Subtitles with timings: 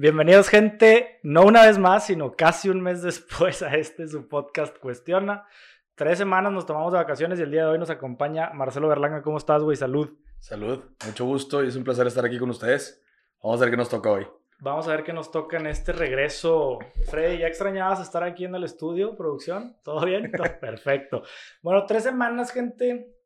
[0.00, 4.78] Bienvenidos, gente, no una vez más, sino casi un mes después a este su podcast
[4.78, 5.44] Cuestiona.
[5.96, 9.22] Tres semanas nos tomamos de vacaciones y el día de hoy nos acompaña Marcelo Berlanga.
[9.22, 9.76] ¿Cómo estás, güey?
[9.76, 10.08] Salud.
[10.38, 13.02] Salud, mucho gusto y es un placer estar aquí con ustedes.
[13.42, 14.24] Vamos a ver qué nos toca hoy.
[14.60, 16.78] Vamos a ver qué nos toca en este regreso.
[17.10, 19.78] Freddy, ¿ya extrañabas estar aquí en el estudio, producción?
[19.82, 20.30] ¿Todo bien?
[20.60, 21.24] Perfecto.
[21.60, 23.16] Bueno, tres semanas, gente.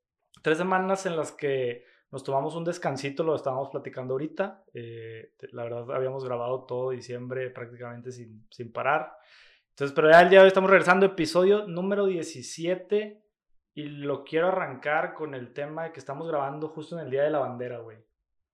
[0.41, 4.62] Tres semanas en las que nos tomamos un descansito, lo estábamos platicando ahorita.
[4.74, 9.16] Eh, la verdad, habíamos grabado todo diciembre prácticamente sin, sin parar.
[9.70, 13.22] Entonces, pero ya el día de hoy estamos regresando, episodio número 17.
[13.75, 17.22] Y lo quiero arrancar con el tema de que estamos grabando justo en el Día
[17.22, 17.96] de la Bandera, güey.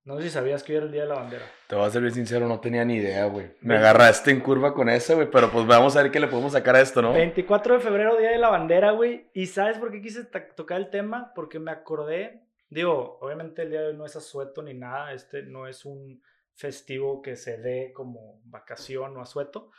[0.05, 1.43] No sé si sabías que hoy era el Día de la Bandera.
[1.67, 3.51] Te voy a ser bien sincero, no tenía ni idea, güey.
[3.59, 6.53] Me agarraste en curva con eso, güey, pero pues vamos a ver qué le podemos
[6.53, 7.11] sacar a esto, ¿no?
[7.11, 9.29] 24 de febrero, Día de la Bandera, güey.
[9.33, 10.23] ¿Y sabes por qué quise
[10.55, 11.33] tocar el tema?
[11.35, 15.41] Porque me acordé Digo, obviamente el día de hoy no es asueto ni nada, este
[15.43, 16.21] no es un
[16.53, 19.71] festivo que se dé como vacación o asueto,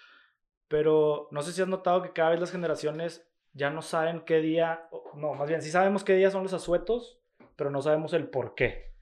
[0.66, 4.38] pero no sé si has notado que cada vez las generaciones ya no saben qué
[4.38, 7.20] día, no, más bien sí sabemos qué día son los asuetos,
[7.54, 8.94] pero no sabemos el por qué.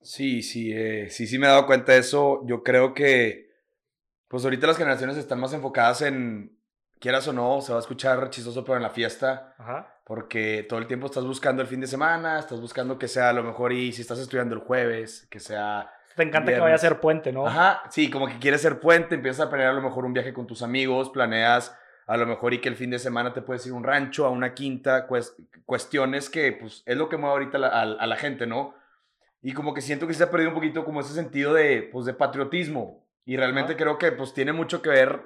[0.00, 2.46] Sí, sí, eh, sí, sí me he dado cuenta de eso.
[2.46, 3.50] Yo creo que,
[4.28, 6.56] pues ahorita las generaciones están más enfocadas en,
[7.00, 9.54] quieras o no, se va a escuchar chistoso, pero en la fiesta.
[9.58, 13.28] Ajá porque todo el tiempo estás buscando el fin de semana, estás buscando que sea
[13.28, 15.92] a lo mejor y si estás estudiando el jueves, que sea...
[16.16, 17.46] Te encanta que vaya a ser puente, ¿no?
[17.46, 20.32] Ajá, sí, como que quieres ser puente, empiezas a planear a lo mejor un viaje
[20.32, 23.66] con tus amigos, planeas a lo mejor y que el fin de semana te puedes
[23.66, 25.06] ir a un rancho, a una quinta,
[25.66, 28.74] cuestiones que pues es lo que mueve ahorita a, la gente, ¿no?
[29.42, 32.06] Y como que siento que se ha perdido un poquito como ese sentido de, pues,
[32.06, 33.06] de patriotismo.
[33.26, 35.20] Y realmente creo que pues tiene mucho que ver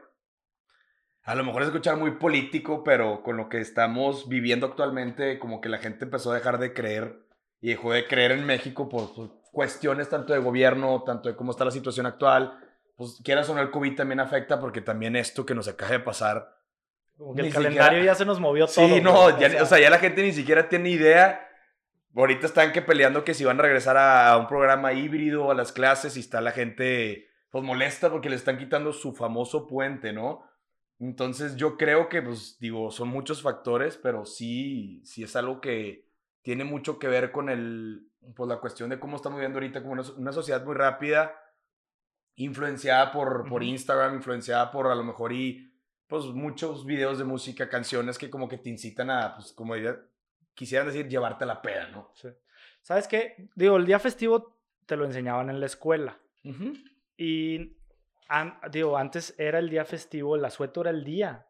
[1.24, 5.68] a lo mejor escuchar muy político, pero con lo que estamos viviendo actualmente, como que
[5.68, 7.20] la gente empezó a dejar de creer
[7.60, 9.12] y dejó de creer en México por,
[9.52, 12.58] cuestiones tanto de gobierno, tanto de cómo está la situación actual.
[12.96, 16.00] Pues quieras o no, el COVID también afecta porque también esto que nos acaba de
[16.00, 16.56] pasar.
[17.36, 18.88] el calendario ya se nos movió todo.
[18.88, 21.48] Sí, no, o, sea, ya la gente ni siquiera tiene idea.
[22.16, 25.54] Ahorita están que peleando que si van a regresar a, a un programa híbrido, a
[25.54, 30.12] las clases, y está la gente pues molesta porque le están quitando su famoso puente,
[30.12, 30.42] ¿no?
[31.02, 36.06] Entonces yo creo que, pues digo, son muchos factores, pero sí, sí es algo que
[36.42, 40.00] tiene mucho que ver con el, pues, la cuestión de cómo estamos viviendo ahorita como
[40.16, 41.34] una, sociedad muy rápida,
[42.36, 45.74] influenciada por, por Instagram, influenciada por a lo mejor y
[46.06, 49.74] pues muchos videos de música, canciones que como que te incitan a, pues como
[50.54, 52.12] quisieran decir, llevarte la peda, ¿no?
[52.14, 52.28] Sí.
[52.80, 53.48] ¿Sabes qué?
[53.56, 56.20] Digo, el día festivo te lo enseñaban en la escuela.
[57.16, 57.76] Y
[58.70, 61.46] digo, antes era el día festivo, el asueto era el día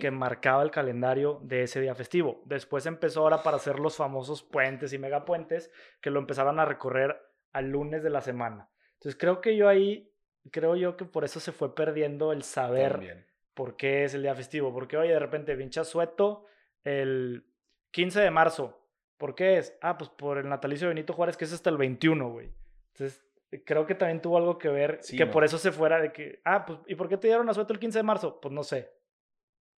[0.00, 2.42] que marcaba el calendario de ese día festivo.
[2.46, 5.70] Después empezó ahora para hacer los famosos puentes y megapuentes
[6.00, 7.20] que lo empezaron a recorrer
[7.52, 8.70] al lunes de la semana.
[8.94, 10.10] Entonces creo que yo ahí,
[10.50, 14.34] creo yo que por eso se fue perdiendo el saber por qué es el día
[14.34, 14.72] festivo.
[14.72, 16.46] Porque oye, de repente pinche asueto
[16.82, 17.44] el
[17.90, 18.82] 15 de marzo.
[19.18, 19.76] ¿Por qué es?
[19.82, 22.50] Ah, pues por el natalicio de Benito Juárez, que es hasta el 21, güey.
[22.92, 23.25] Entonces
[23.64, 26.66] creo que también tuvo algo que ver, que por eso se fuera de que, ah,
[26.66, 28.40] pues, ¿y por qué te dieron asueto el 15 de marzo?
[28.40, 28.92] Pues no sé.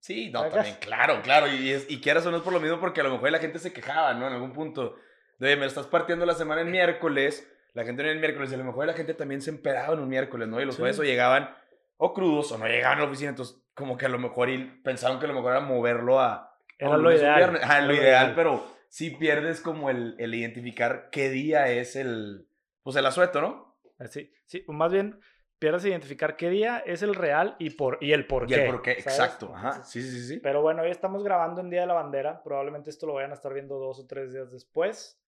[0.00, 2.78] Sí, no, también, claro, claro, y, es, y quieras o no es por lo mismo
[2.78, 4.28] porque a lo mejor la gente se quejaba, ¿no?
[4.28, 4.96] En algún punto,
[5.38, 8.58] de, me estás partiendo la semana en miércoles, la gente en el miércoles, y a
[8.58, 10.60] lo mejor la gente también se empedaba en un miércoles, ¿no?
[10.60, 11.54] Y los jueves o llegaban
[11.96, 14.64] o crudos o no llegaban a la oficina, entonces como que a lo mejor y
[14.82, 16.56] pensaban que a lo mejor era moverlo a...
[16.78, 17.60] Era lo ideal.
[17.62, 22.47] Ah, lo, ideal, pero sí pierdes como el, el identificar qué día es el,
[22.88, 23.78] pues el asueto, ¿no?
[24.08, 25.20] Sí, sí, más bien
[25.58, 28.54] pierdes identificar qué día es el real y, por, y el por qué.
[28.54, 29.54] Y el por qué, exacto.
[29.54, 29.84] Ajá.
[29.84, 30.40] Sí, sí, sí.
[30.40, 32.42] Pero bueno, hoy estamos grabando en Día de la Bandera.
[32.42, 35.22] Probablemente esto lo vayan a estar viendo dos o tres días después.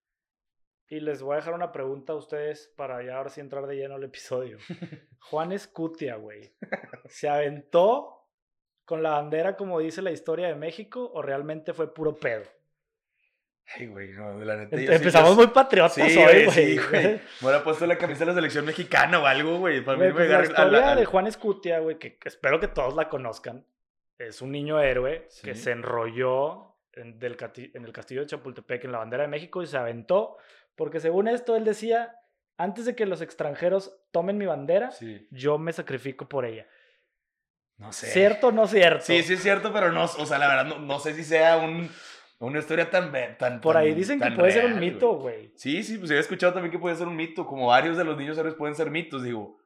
[0.88, 3.76] Y les voy a dejar una pregunta a ustedes para ya ahora sí entrar de
[3.76, 4.56] lleno al episodio.
[5.28, 6.56] Juan Escutia, güey.
[7.10, 8.26] ¿Se aventó
[8.86, 12.44] con la bandera como dice la historia de México o realmente fue puro pedo?
[13.76, 14.76] Ay, güey, no, la neta.
[14.76, 16.50] Empezamos muy patriotas sí, hoy, güey.
[16.50, 17.20] Sí, güey.
[17.40, 19.84] Me ha puesto la camisa de la selección mexicana o algo, güey.
[19.84, 23.64] Para mí pues la historia de Juan Escutia, güey, que, espero que todos la conozcan.
[24.18, 27.36] Es un niño héroe que se enrolló en, del,
[27.74, 30.36] en el castillo de Chapultepec, en la bandera de México, y se aventó.
[30.74, 32.16] Porque según esto, él decía:
[32.56, 34.90] antes de que los extranjeros tomen mi bandera,
[35.30, 36.66] yo me sacrifico por ella.
[37.78, 38.08] No sé.
[38.08, 39.06] ¿Cierto o no cierto?
[39.06, 41.56] Sí, sí es cierto, pero no, o sea, la verdad, no, no sé si sea
[41.56, 41.90] un
[42.46, 43.12] una historia tan...
[43.38, 45.52] tan Por ahí dicen que puede ser un mito, güey.
[45.56, 47.46] Sí, sí, pues he escuchado también que puede ser un mito.
[47.46, 49.58] Como varios de los niños héroes pueden ser mitos, digo.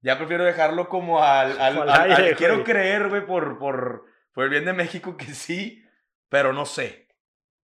[0.00, 1.60] Ya prefiero dejarlo como al...
[1.60, 5.84] al, quiero creer, güey, por, por, por el bien de México que sí,
[6.28, 7.08] pero no sé.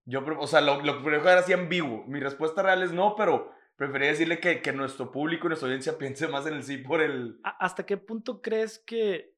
[0.05, 2.05] Yo, o sea, lo, lo prefiero dejar así ambiguo.
[2.07, 5.97] Mi respuesta real es no, pero Prefería decirle que, que nuestro público y nuestra audiencia
[5.99, 7.39] piense más en el sí por el...
[7.43, 9.35] ¿Hasta qué punto crees que,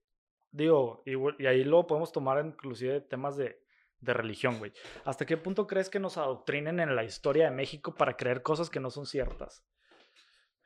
[0.52, 3.59] digo, y, y ahí lo podemos tomar inclusive temas de,
[4.01, 4.74] de religión, güey.
[5.06, 8.69] ¿Hasta qué punto crees que nos adoctrinen en la historia de México para creer cosas
[8.69, 9.63] que no son ciertas?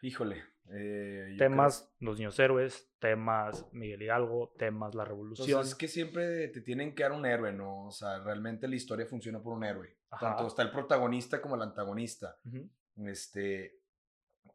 [0.01, 0.43] Híjole.
[0.69, 5.47] Eh, temas los niños héroes, temas Miguel Hidalgo, temas la revolución.
[5.49, 7.85] Pues es que siempre te tienen que dar un héroe, ¿no?
[7.85, 9.97] O sea, realmente la historia funciona por un héroe.
[10.19, 12.37] Tanto está el protagonista como el antagonista.
[12.97, 13.79] Este.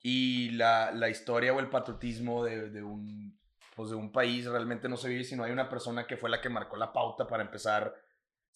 [0.02, 3.36] Y la, la, historia o el patriotismo de, de, un,
[3.74, 6.30] pues de un país realmente no se vive si no hay una persona que fue
[6.30, 7.94] la que marcó la pauta para empezar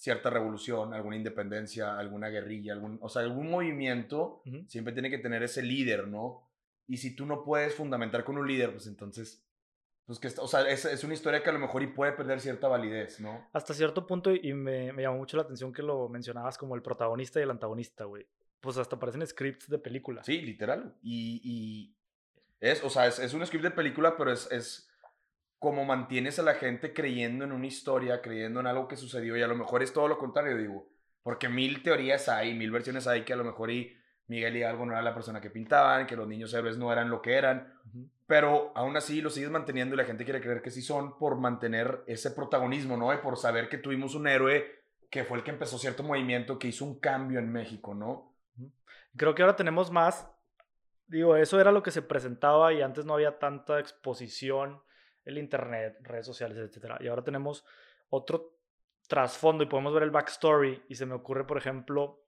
[0.02, 5.44] cierta revolución, alguna independencia, alguna guerrilla, algún, o sea, algún movimiento, siempre tiene que tener
[5.44, 6.42] ese líder, ¿no?
[6.88, 9.46] Y si tú no puedes fundamentar con un líder, pues entonces,
[10.04, 12.40] pues que, o sea, es, es una historia que a lo mejor y puede perder
[12.40, 13.48] cierta validez, ¿no?
[13.52, 16.82] Hasta cierto punto, y me, me llamó mucho la atención que lo mencionabas como el
[16.82, 18.26] protagonista y el antagonista, güey.
[18.60, 20.24] Pues hasta parecen scripts de película.
[20.24, 20.96] Sí, literal.
[21.00, 21.96] Y, y
[22.58, 24.91] es, o sea, es, es un script de película, pero es, es
[25.62, 29.42] como mantienes a la gente creyendo en una historia, creyendo en algo que sucedió y
[29.42, 30.88] a lo mejor es todo lo contrario, digo,
[31.22, 34.84] porque mil teorías hay, mil versiones hay que a lo mejor y Miguel y algo
[34.84, 37.74] no era la persona que pintaban, que los niños héroes no eran lo que eran,
[38.26, 41.36] pero aún así lo sigues manteniendo y la gente quiere creer que sí son por
[41.36, 43.14] mantener ese protagonismo, ¿no?
[43.14, 46.66] Y por saber que tuvimos un héroe que fue el que empezó cierto movimiento, que
[46.66, 48.34] hizo un cambio en México, ¿no?
[49.16, 50.28] Creo que ahora tenemos más,
[51.06, 54.82] digo, eso era lo que se presentaba y antes no había tanta exposición
[55.24, 56.94] el internet, redes sociales, etc.
[57.00, 57.64] Y ahora tenemos
[58.10, 58.58] otro
[59.08, 60.82] trasfondo y podemos ver el backstory.
[60.88, 62.24] Y se me ocurre, por ejemplo,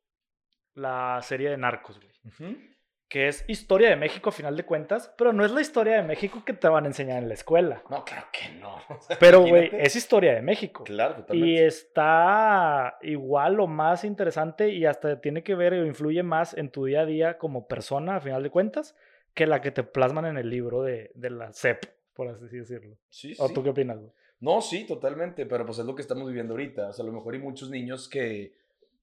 [0.74, 2.74] la serie de Narcos, güey.
[3.08, 6.02] Que es historia de México a final de cuentas, pero no es la historia de
[6.02, 7.82] México que te van a enseñar en la escuela.
[7.88, 8.78] No, claro que no.
[9.20, 10.84] pero, güey, es historia de México.
[10.84, 11.48] Claro, totalmente.
[11.48, 16.70] Y está igual o más interesante y hasta tiene que ver o influye más en
[16.70, 18.96] tu día a día como persona a final de cuentas
[19.34, 22.96] que la que te plasman en el libro de, de la CEP por así decirlo.
[23.08, 23.98] Sí, ¿O tú qué opinas,
[24.40, 26.88] No, sí, totalmente, pero pues es lo que estamos viviendo ahorita.
[26.88, 28.54] O sea, a lo mejor hay muchos niños que,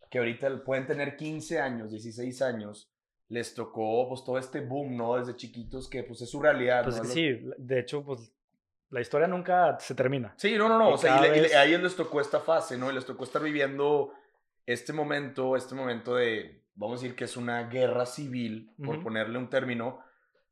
[0.10, 2.92] que ahorita pueden tener 15 años, 16 años,
[3.30, 5.18] les tocó pues todo este boom, ¿no?
[5.18, 6.84] Desde chiquitos que pues es su realidad.
[6.84, 8.32] Pues sí, de hecho, pues
[8.90, 10.34] la historia nunca se termina.
[10.38, 10.90] Sí, no, no, no.
[10.90, 12.92] o sea, y, a ellos les tocó esta fase, ¿no?
[12.92, 14.14] Y les tocó estar viviendo
[14.66, 19.38] este momento, este momento de, vamos a decir que es una guerra civil, por ponerle
[19.38, 20.00] un término,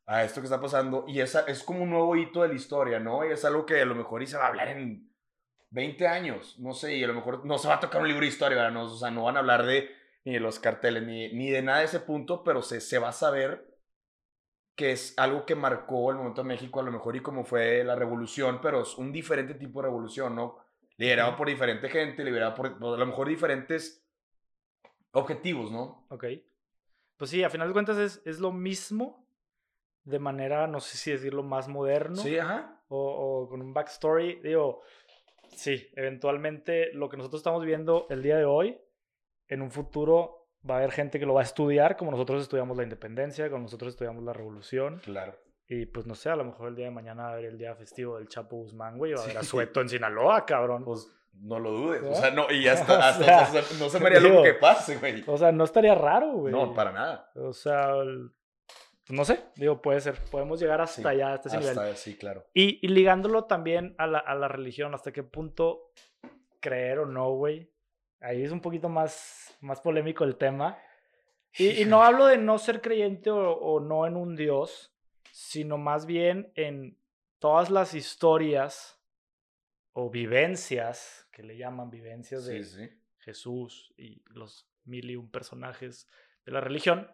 [0.09, 1.06] a esto que está pasando.
[1.07, 3.23] Y esa es como un nuevo hito de la historia, ¿no?
[3.23, 5.07] Y es algo que a lo mejor y se va a hablar en
[5.69, 8.21] 20 años, no sé, y a lo mejor no se va a tocar un libro
[8.21, 8.71] de historia.
[8.71, 9.95] No, o sea, no van a hablar de
[10.25, 13.09] ni de los carteles, ni, ni de nada de ese punto, pero se, se va
[13.09, 13.69] a saber
[14.75, 17.83] que es algo que marcó el momento de México, a lo mejor y como fue
[17.83, 20.57] la revolución, pero es un diferente tipo de revolución, ¿no?
[20.97, 24.03] Liderado por diferente gente, liderado por, a lo mejor diferentes
[25.12, 26.07] objetivos, ¿no?
[26.09, 26.25] Ok.
[27.15, 29.28] Pues sí, a final de cuentas es, es lo mismo,
[30.09, 32.17] de manera, no sé si decirlo, más moderno.
[32.17, 32.81] Sí, ajá.
[32.89, 34.41] O, con un backstory.
[34.41, 34.81] Digo,
[35.56, 38.79] sí, eventualmente lo que nosotros estamos viendo el día de hoy,
[39.47, 42.75] en un futuro va a haber gente que lo va a estudiar, como nosotros estudiamos
[42.77, 45.00] la independencia, como nosotros estudiamos la revolución.
[45.03, 45.35] Claro.
[45.67, 47.57] Y pues no sé, a lo mejor el día de mañana va a haber el
[47.57, 50.83] día festivo del Chapo Guzmán, güey, va a haber a Sueto en Sinaloa, cabrón.
[50.83, 52.01] Pues no lo dudes.
[52.03, 55.23] O sea, no, y hasta, hasta, no se me haría lo que pase, güey.
[55.27, 56.51] O sea, no estaría raro, güey.
[56.51, 57.31] No, para nada.
[57.35, 57.94] O sea,
[59.09, 61.97] no sé, digo, puede ser, podemos llegar hasta allá, hasta ese nivel.
[61.97, 62.45] Sí, claro.
[62.53, 65.91] Y, ligándolo también a la, a la, religión, hasta qué punto
[66.60, 67.72] creer o no, güey.
[68.19, 70.77] Ahí es un poquito más, más polémico el tema.
[71.57, 74.93] Y, no hablo de no ser creyente o, no en un Dios,
[75.31, 76.98] sino más bien en
[77.39, 79.01] todas las historias
[79.93, 86.07] o vivencias, que le llaman vivencias de Jesús y los mil y un personajes
[86.45, 87.10] de la religión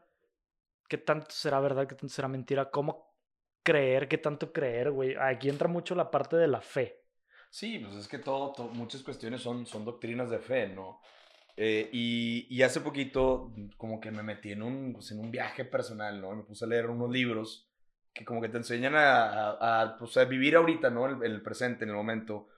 [0.87, 3.15] qué tanto será verdad, qué tanto será mentira, cómo
[3.63, 5.15] creer, qué tanto creer, güey.
[5.15, 7.01] Aquí entra mucho la parte de la fe.
[7.49, 11.01] Sí, pues es que todo, muchas cuestiones son, son doctrinas de fe, ¿no?
[11.57, 15.63] Eh, y, y, hace poquito como que me metí en un, pues en un viaje
[15.63, 16.35] personal, ¿no?
[16.35, 17.71] Me puse a leer unos libros
[18.13, 21.05] que como que te enseñan a, a, pues a vivir ahorita, ¿no?
[21.05, 22.49] El, el, presente, en el momento.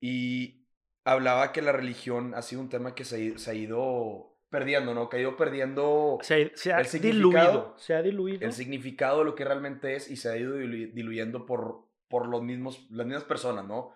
[0.00, 0.66] Y
[1.04, 5.08] hablaba que la religión ha sido un tema que se, se ha ido perdiendo, ¿no?
[5.08, 8.44] Que ha ido perdiendo se, se ha el diluido, se ha diluido.
[8.46, 12.42] El significado de lo que realmente es y se ha ido diluyendo por, por los
[12.42, 13.94] mismos, las mismas personas, ¿no?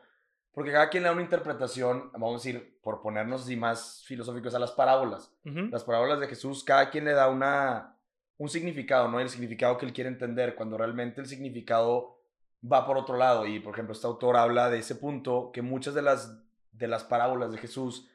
[0.52, 4.54] Porque cada quien le da una interpretación, vamos a decir, por ponernos así más filosóficos
[4.54, 5.30] a las parábolas.
[5.44, 7.94] Las parábolas de Jesús, cada quien le da una,
[8.38, 9.20] un significado, ¿no?
[9.20, 12.16] El significado que él quiere entender, cuando realmente el significado
[12.64, 13.46] va por otro lado.
[13.46, 17.04] Y, por ejemplo, este autor habla de ese punto, que muchas de las, de las
[17.04, 18.08] parábolas de Jesús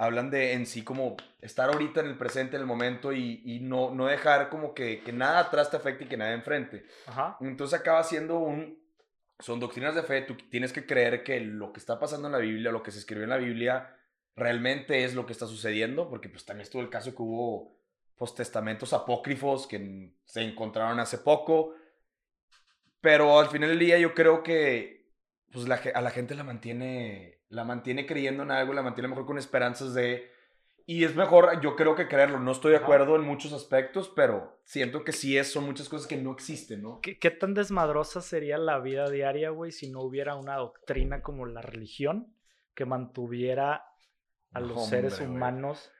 [0.00, 3.94] hablan de en sí como estar ahorita en el presente, en el momento y, no,
[3.94, 6.86] no dejar como que, que, nada atrás te afecte y que nada enfrente.
[7.06, 7.36] Ajá.
[7.40, 8.80] Entonces acaba siendo un...
[9.40, 12.38] Son doctrinas de fe, tú tienes que creer que lo que está pasando en la
[12.38, 13.94] Biblia, lo que se escribió en la Biblia,
[14.36, 17.78] realmente es lo que está sucediendo, porque pues también estuvo el caso que hubo
[18.16, 21.74] pues, testamentos apócrifos que se encontraron hace poco,
[23.02, 25.10] pero al final del día yo creo que
[25.52, 29.26] pues la, a la gente la mantiene, la mantiene creyendo en algo, la mantiene mejor
[29.26, 30.30] con esperanzas de...
[30.86, 32.40] Y es mejor, yo creo que creerlo.
[32.40, 36.08] No estoy de acuerdo en muchos aspectos, pero siento que sí es, son muchas cosas
[36.08, 37.00] que no existen, ¿no?
[37.00, 41.46] ¿Qué, qué tan desmadrosa sería la vida diaria, güey, si no hubiera una doctrina como
[41.46, 42.34] la religión
[42.74, 43.84] que mantuviera
[44.52, 45.92] a los seres humanos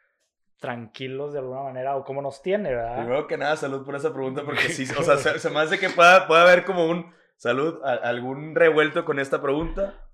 [0.58, 2.96] tranquilos de alguna manera o cómo nos tiene, ¿verdad?
[2.96, 5.88] Primero que nada, salud por esa pregunta porque sí, o sea, se, me hace que
[5.88, 10.09] pueda, pueda haber como un salud, algún revuelto con esta pregunta.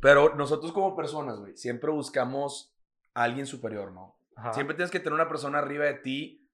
[0.00, 2.76] Pero nosotros como personas, güey, siempre buscamos
[3.14, 4.16] a alguien superior, ¿no?
[4.52, 6.50] Siempre tienes que tener una persona arriba de ti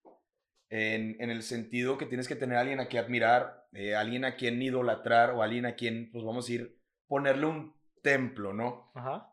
[0.68, 4.24] en, en, el sentido que tienes que tener a alguien a quien admirar, eh, alguien
[4.24, 8.92] a quien idolatrar o alguien a quien, pues vamos a ir, ponerle un templo, ¿no?
[8.94, 9.28] Ajá.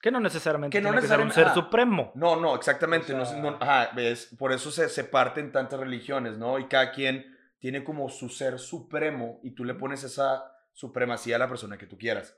[0.00, 2.12] Que no necesariamente que no tiene que ser un ser supremo.
[2.14, 3.12] No, no, exactamente.
[3.14, 3.22] no,
[3.60, 6.58] ajá, ves, por eso se, se parten tantas religiones, ¿no?
[6.58, 11.38] Y cada quien tiene como su ser supremo y tú le pones esa supremacía a
[11.38, 12.36] la persona que tú quieras.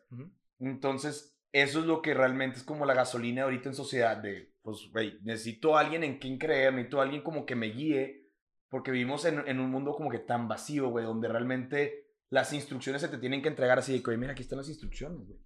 [0.59, 4.89] Entonces, eso es lo que realmente es como la gasolina ahorita en sociedad de, pues,
[4.93, 8.31] güey, necesito a alguien en quien creer, necesito a alguien como que me guíe,
[8.69, 13.03] porque vivimos en, en un mundo como que tan vacío, güey, donde realmente las instrucciones
[13.03, 15.39] se te tienen que entregar así de que, oye, mira, aquí están las instrucciones, güey.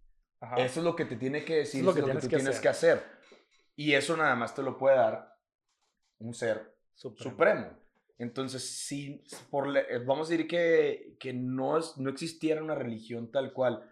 [0.57, 2.61] Eso es lo que te tiene que decir, es lo que, tienes, tú que tienes
[2.61, 3.03] que hacer.
[3.75, 5.37] Y eso nada más te lo puede dar
[6.19, 7.77] un ser supremo.
[8.19, 9.73] Entonces, si por,
[10.05, 13.89] vamos a decir que, que no, es, no existiera una religión tal cual,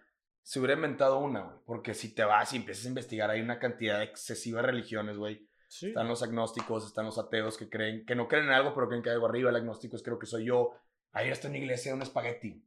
[0.47, 1.57] se hubiera inventado una, güey.
[1.65, 5.45] Porque si te vas y empiezas a investigar, hay una cantidad excesiva de religiones, güey.
[5.69, 9.03] Están los agnósticos, están los ateos que creen, que no creen en algo, pero creen
[9.03, 9.49] que hay algo arriba.
[9.49, 10.71] El agnóstico es creo que soy yo.
[11.11, 12.65] Ahí está en una iglesia de un espagueti.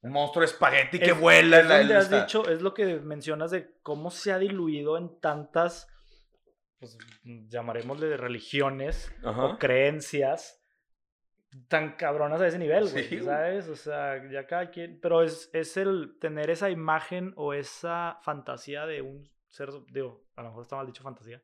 [0.00, 3.52] Un monstruo de espagueti que vuela en la donde has dicho, es lo que mencionas
[3.52, 5.86] de cómo se ha diluido en tantas,
[6.80, 10.57] pues llamaremosle religiones o creencias
[11.68, 13.68] tan cabronas a ese nivel, güey, ¿sabes?
[13.68, 18.86] O sea, ya cada quien, pero es, es el tener esa imagen o esa fantasía
[18.86, 21.42] de un ser, digo, a lo mejor está mal dicho fantasía,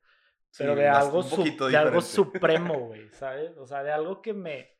[0.56, 3.56] pero de, algo, de algo supremo, güey, ¿sabes?
[3.56, 4.78] O sea, de algo que me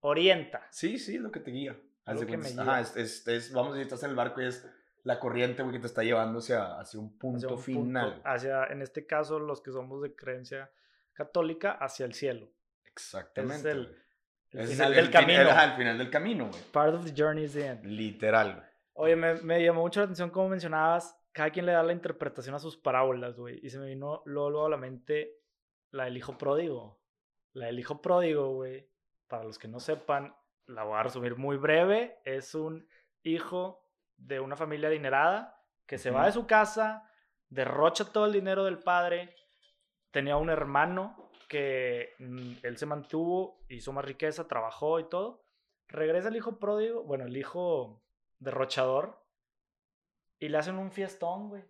[0.00, 0.66] orienta.
[0.70, 4.46] Sí, sí, lo que te guía es, vamos a decir, estás en el barco y
[4.46, 4.66] es
[5.02, 8.20] la corriente, que te está llevando hacia, hacia un punto final.
[8.24, 10.70] hacia, en este caso, los que somos de creencia
[11.12, 12.50] católica, hacia el cielo.
[12.84, 13.70] Exactamente.
[13.70, 13.96] Es el,
[14.50, 15.40] final del camino.
[15.40, 16.62] El, final del camino, güey.
[16.72, 17.84] Part of the journey is the end.
[17.84, 21.92] Literal, Oye, me, me, llamó mucho la atención como mencionabas, cada quien le da la
[21.92, 23.60] interpretación a sus parábolas, güey.
[23.62, 25.36] Y se me vino luego, luego a la mente
[25.90, 27.00] la del hijo pródigo.
[27.52, 28.90] La del hijo pródigo, güey.
[29.26, 30.34] Para los que no sepan,
[30.66, 32.88] la voy a resumir muy breve, es un
[33.22, 37.10] hijo de una familia adinerada que se va de su casa,
[37.48, 39.34] derrocha todo el dinero del padre,
[40.10, 41.19] tenía un hermano
[41.50, 45.42] que mm, él se mantuvo, hizo más riqueza, trabajó y todo.
[45.88, 48.04] Regresa el hijo pródigo, bueno, el hijo
[48.38, 49.20] derrochador,
[50.38, 51.64] y le hacen un fiestón, güey.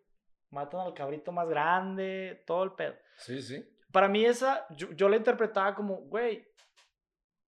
[0.51, 2.95] Matan al cabrito más grande, todo el pedo.
[3.17, 3.67] Sí, sí.
[3.91, 6.47] Para mí esa, yo, yo la interpretaba como, güey,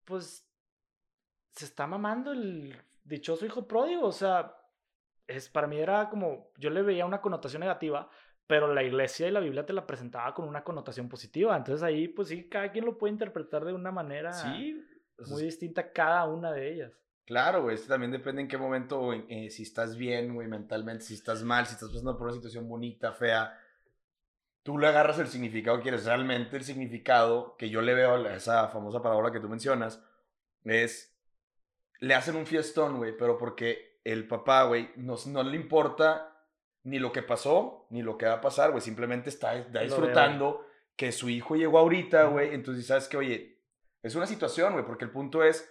[0.06, 0.48] pues
[1.52, 2.74] se está mamando el
[3.04, 4.06] dichoso hijo pródigo.
[4.06, 4.56] O sea,
[5.26, 8.08] es, para mí era como, yo le veía una connotación negativa,
[8.46, 11.56] pero la iglesia y la Biblia te la presentaba con una connotación positiva.
[11.56, 14.84] Entonces ahí, pues sí, cada quien lo puede interpretar de una manera sí,
[15.28, 16.92] muy distinta cada una de ellas.
[17.24, 21.42] Claro, güey, también depende en qué momento, eh, si estás bien, güey, mentalmente, si estás
[21.44, 23.56] mal, si estás pasando por una situación bonita, fea,
[24.62, 26.04] tú le agarras el significado que quieres.
[26.04, 30.04] Realmente el significado que yo le veo a esa famosa palabra que tú mencionas
[30.64, 31.16] es
[32.00, 36.31] le hacen un fiestón, güey, pero porque el papá, güey, no, no le importa
[36.84, 41.12] ni lo que pasó, ni lo que va a pasar, güey, simplemente está, disfrutando que
[41.12, 43.60] su hijo llegó ahorita, güey, entonces sabes que, oye,
[44.02, 45.70] es una situación, güey, porque el punto es,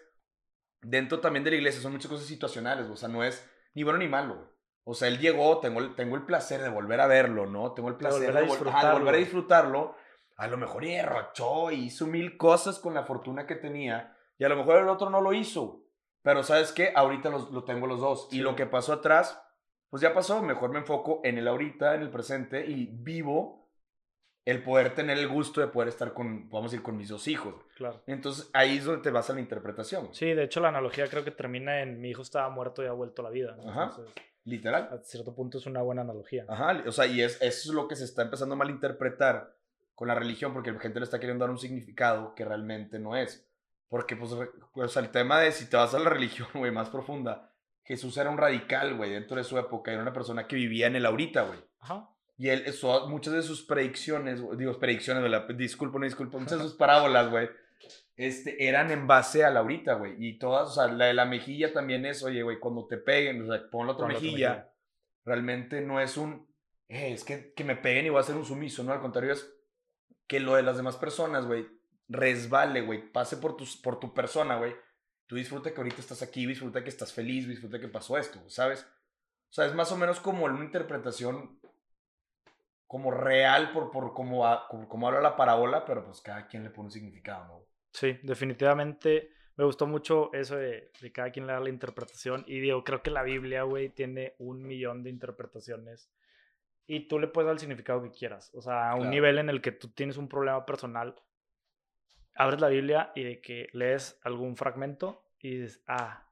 [0.81, 3.99] dentro también de la iglesia son muchas cosas situacionales, o sea, no es ni bueno
[3.99, 4.51] ni malo, güey.
[4.83, 7.73] O sea, él llegó, tengo, tengo el placer de volver a verlo, ¿no?
[7.73, 9.95] Tengo el placer de, volver a disfrutarlo.
[10.37, 14.17] A lo mejor derrochó y hizo mil cosas con la fortuna que tenía.
[14.39, 15.85] Y a lo mejor el otro no lo hizo.
[16.23, 16.93] Pero ¿sabes qué?
[16.95, 18.27] Ahorita lo tengo los dos.
[18.31, 19.39] Y lo que pasó atrás,
[19.91, 20.41] pues ya pasó.
[20.41, 23.69] Mejor me enfoco en el ahorita, en el presente y vivo
[24.43, 27.27] el poder tener el gusto de poder estar con, vamos a ir con mis dos
[27.27, 27.53] hijos.
[27.75, 28.01] Claro.
[28.07, 30.09] Entonces ahí es donde te vas a la interpretación.
[30.13, 32.91] Sí, de hecho la analogía creo que termina en mi hijo estaba muerto y ha
[32.93, 33.55] vuelto a la vida.
[33.67, 33.91] Ajá.
[34.45, 34.89] Literal.
[34.91, 36.45] A cierto punto es una buena analogía.
[36.47, 39.55] Ajá, o sea, y es, eso es lo que se está empezando a malinterpretar
[39.93, 43.15] con la religión, porque la gente le está queriendo dar un significado que realmente no
[43.15, 43.47] es.
[43.87, 44.31] Porque, pues,
[44.73, 47.50] pues el tema de si te vas a la religión, güey, más profunda,
[47.83, 50.95] Jesús era un radical, güey, dentro de su época, era una persona que vivía en
[50.95, 51.59] el ahorita, güey.
[51.79, 52.09] Ajá.
[52.37, 55.23] Y él, eso, muchas de sus predicciones, digo, predicciones,
[55.55, 57.49] disculpo, no disculpo, muchas de sus parábolas, güey,
[58.15, 60.15] este, eran en base a la ahorita, güey.
[60.17, 63.41] Y todas, o sea, la de la mejilla también es, oye, güey, cuando te peguen,
[63.41, 64.71] o sea, pon la otra mejilla,
[65.25, 66.47] realmente no es un,
[66.87, 68.91] eh, es que, que me peguen y voy a ser un sumiso, ¿no?
[68.91, 69.51] Al contrario, es
[70.27, 71.67] que lo de las demás personas, güey,
[72.09, 74.75] resbale, güey, pase por, tus, por tu persona, güey.
[75.31, 78.85] Tú disfruta que ahorita estás aquí, disfruta que estás feliz, disfruta que pasó esto, ¿sabes?
[79.49, 81.57] O sea, es más o menos como una interpretación
[82.85, 86.87] como real por, por como, como, habla la parábola, pero pues cada quien le pone
[86.87, 87.65] un significado, ¿no?
[87.93, 92.43] Sí, definitivamente me gustó mucho eso de, de, cada quien le da la interpretación.
[92.45, 96.11] Y digo, creo que la Biblia, güey, tiene un millón de interpretaciones.
[96.87, 98.51] Y tú le puedes dar el significado que quieras.
[98.53, 101.15] O sea, a un nivel en el que tú tienes un problema personal,
[102.35, 106.27] abres la Biblia y de que lees algún fragmento y dices, ah,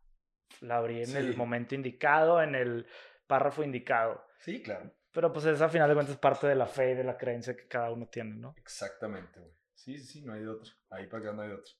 [0.62, 2.88] la abrí en el momento indicado, en el
[3.28, 4.26] párrafo indicado.
[4.40, 4.92] Sí, claro.
[5.12, 7.18] Pero pues esa, a final de cuentas, es parte de la fe y de la
[7.18, 8.54] creencia que cada uno tiene, ¿no?
[8.58, 9.54] Exactamente, güey.
[9.74, 10.72] Sí, sí, no hay de otro.
[10.90, 11.74] Ahí para acá no hay de otro.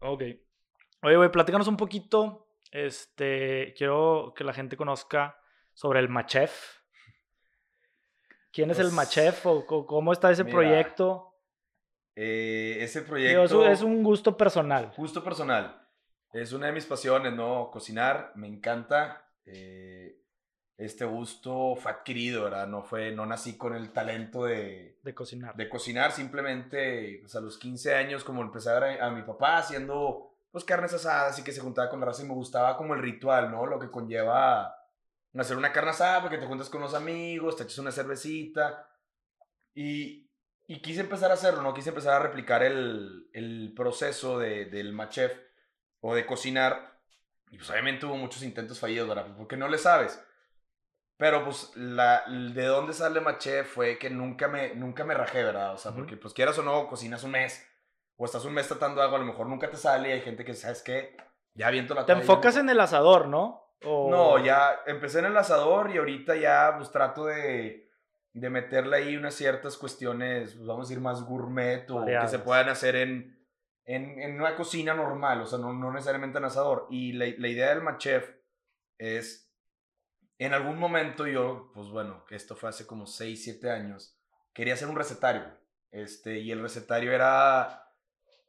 [0.00, 0.22] Ok.
[1.02, 2.46] Oye, güey, platícanos un poquito.
[2.70, 5.40] Este, quiero que la gente conozca
[5.72, 6.82] sobre el Machef.
[8.52, 11.36] ¿Quién es el pues, Machef o cómo está ese proyecto?
[12.14, 13.66] Eh, ese proyecto...
[13.66, 14.92] es un gusto personal.
[14.96, 15.87] Gusto personal.
[16.32, 17.70] Es una de mis pasiones, ¿no?
[17.70, 19.30] Cocinar, me encanta.
[19.46, 20.20] Eh,
[20.76, 22.68] este gusto fue adquirido, ¿verdad?
[22.68, 24.98] No fue, no nací con el talento de...
[25.02, 25.56] De cocinar.
[25.56, 29.58] De cocinar, simplemente, pues a los 15 años, como empecé a ver a, mi papá
[29.58, 32.94] haciendo, pues, carnes asadas y que se juntaba con la raza y me gustaba como
[32.94, 33.66] el ritual, ¿no?
[33.66, 34.74] Lo que conlleva
[35.36, 38.88] hacer una carne asada porque te juntas con los amigos, te echas una cervecita
[39.74, 40.30] y,
[40.66, 41.74] y quise empezar a hacerlo, ¿no?
[41.74, 45.47] Quise empezar a replicar el, el proceso de, del machef
[46.00, 46.98] o de cocinar
[47.50, 49.26] y pues obviamente hubo muchos intentos fallidos, ¿verdad?
[49.36, 50.22] Porque no le sabes.
[51.16, 55.74] Pero pues la, de dónde sale Maché fue que nunca me, nunca me rajé, ¿verdad?
[55.74, 57.66] O sea, porque pues quieras o no, cocinas un mes
[58.16, 60.44] o estás un mes tratando algo, a lo mejor nunca te sale y hay gente
[60.44, 61.16] que, ¿sabes qué?
[61.54, 63.64] Ya viento la Te enfocas en el asador, ¿no?
[63.82, 67.88] No, ya empecé en el asador y ahorita ya pues trato de,
[68.32, 72.40] de meterle ahí unas ciertas cuestiones, pues, vamos a decir, más gourmet o que se
[72.40, 73.37] puedan hacer en,
[73.88, 76.86] en, en, una cocina normal, o sea, no, no necesariamente en asador.
[76.90, 78.30] Y la, la idea del Machef
[78.98, 79.50] es
[80.36, 84.14] en algún momento yo, pues bueno, que esto fue hace como 6, 7 años,
[84.52, 85.42] quería hacer un recetario.
[85.90, 87.94] Este, y el recetario era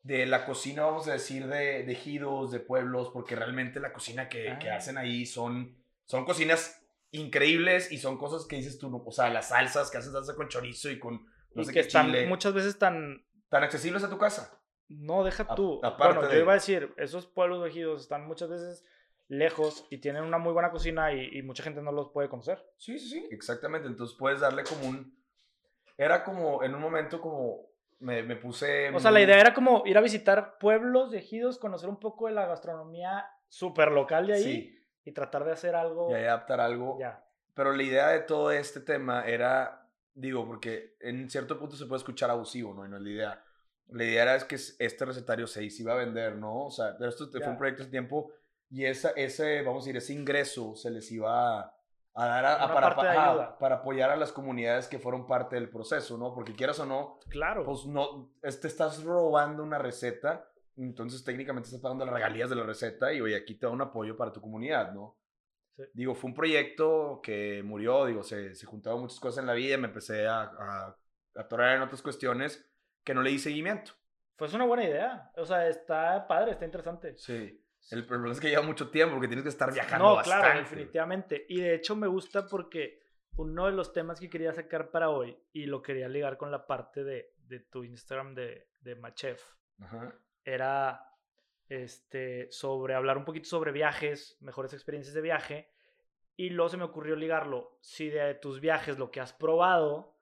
[0.04, 4.28] de la cocina, vamos a decir, de, de ejidos, de pueblos, porque realmente la cocina
[4.28, 4.76] que, que, ah.
[4.76, 9.50] hacen ahí son, son cocinas increíbles y son cosas que dices tú, o sea, las
[9.50, 11.26] salsas que hacen salsa con chorizo y con
[11.56, 14.59] no sé que están muchas veces tan tan accesibles a tu casa.
[14.90, 15.80] No, deja tú.
[15.98, 18.86] bueno, yo iba a decir, esos pueblos de ejidos están muchas veces
[19.28, 22.66] lejos y tienen una muy buena cocina y, mucha gente no los puede conocer.
[22.78, 23.88] Sí, sí, sí, exactamente.
[23.88, 25.18] Entonces puedes darle como un...
[25.96, 27.68] Era como, en un momento como
[28.00, 28.90] me, me puse...
[28.90, 32.28] O sea, la idea era como ir a visitar pueblos de ejidos, conocer un poco
[32.28, 36.10] de la gastronomía súper local de ahí y tratar de hacer algo...
[36.10, 36.98] Y adaptar algo.
[37.00, 37.24] Ya.
[37.54, 42.00] Pero la idea de todo este tema era, digo, porque en cierto punto se puede
[42.00, 42.86] escuchar abusivo, ¿no?
[42.86, 43.44] Y no es la idea.
[43.92, 46.66] La idea era es que este recetario se iba a vender, ¿no?
[46.66, 48.32] O sea, esto fue un proyecto de tiempo
[48.70, 51.74] y esa, ese, vamos a decir, ese ingreso se les iba a,
[52.14, 56.34] dar a, para, para, apoyar a las comunidades que fueron parte del proceso, ¿no?
[56.34, 57.64] Porque quieras o no, claro.
[57.64, 60.48] pues no, te estás robando una receta,
[60.78, 63.82] entonces técnicamente estás pagando las regalías de la receta y oye, aquí te da un
[63.82, 65.18] apoyo para tu comunidad, ¿no?
[65.94, 69.78] Digo, fue un proyecto que murió, digo, se, se juntaron muchas cosas en la vida,
[69.78, 70.98] me empecé a, a
[71.36, 72.69] atorar en otras cuestiones
[73.10, 73.94] que no le di seguimiento.
[74.36, 77.18] Pues una buena idea, o sea, está padre, está interesante.
[77.18, 77.60] Sí.
[77.90, 81.44] El problema es que lleva mucho tiempo porque tienes que estar viajando no, claro, definitivamente.
[81.50, 83.02] Y de hecho me gusta porque
[83.36, 86.68] uno de los temas que quería sacar para hoy, y lo quería ligar con la
[86.68, 89.42] parte de, de tu Instagram de, de Machef,
[90.44, 91.04] era
[91.68, 95.72] este, sobre hablar un poquito sobre viajes, mejores experiencias de viaje.
[96.36, 97.80] Y luego se me ocurrió ligarlo.
[97.82, 100.19] Si de tus viajes lo que has probado,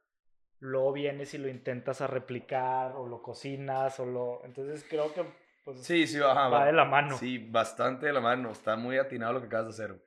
[0.60, 4.42] luego vienes y lo intentas a replicar o lo cocinas o lo...
[4.46, 5.24] Entonces creo que
[5.64, 7.18] pues, sí, sí, va, va de la mano.
[7.18, 8.52] Sí, bastante de la mano.
[8.52, 10.04] Está muy atinado lo que acabas de hacer.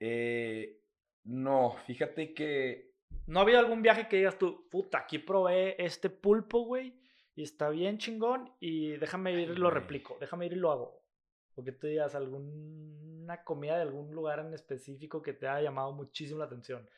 [0.00, 0.80] Eh,
[1.24, 2.88] no, fíjate que
[3.28, 6.98] ¿No había algún viaje que digas tú, puta, aquí probé este pulpo, güey,
[7.34, 11.04] y está bien chingón, y déjame ir y lo replico, déjame ir y lo hago?
[11.54, 15.92] O que te digas alguna comida de algún lugar en específico que te haya llamado
[15.92, 16.88] muchísimo la atención.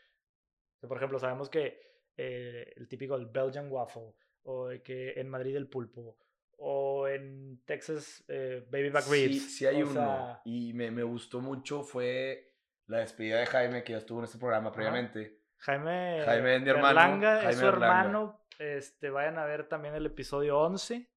[0.81, 1.81] por ejemplo, sabemos que
[2.23, 6.19] eh, el típico el Belgian waffle, o que en Madrid el pulpo,
[6.59, 9.33] o en Texas eh, Baby Back Ribs.
[9.33, 10.39] Sí, sí hay uno.
[10.45, 12.53] Y me, me, gustó mucho fue
[12.89, 15.41] la despedida de Jaime, que ya estuvo en este programa previamente.
[15.61, 17.41] Jaime, Jaime es mi hermano.
[17.41, 18.45] es su hermano.
[18.59, 21.09] Este, vayan a ver también el episodio 11.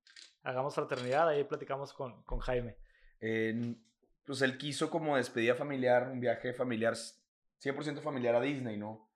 [0.43, 2.77] Hagamos fraternidad, ahí platicamos con, con Jaime.
[3.19, 9.12] pues él quiso como despedida familiar, un viaje familiar, 100% familiar a Disney, ¿no?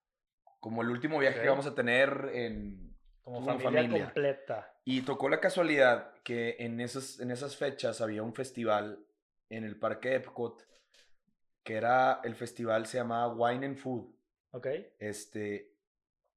[0.60, 4.74] Como el último viaje que vamos a tener en, como familia, completa.
[4.86, 9.06] Y tocó la casualidad que en esas, en esas fechas había un festival
[9.50, 10.66] en el parque Epcot,
[11.64, 14.14] que era, el festival se llamaba Wine and Food.
[14.52, 14.68] Ok.
[15.00, 15.74] Este,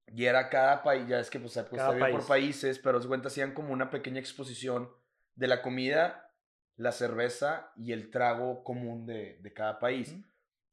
[0.07, 3.53] y era cada país, ya es que pues, pues por países, pero se cuenta hacían
[3.53, 4.91] como una pequeña exposición
[5.35, 6.33] de la comida,
[6.75, 10.13] la cerveza y el trago común de, de cada país.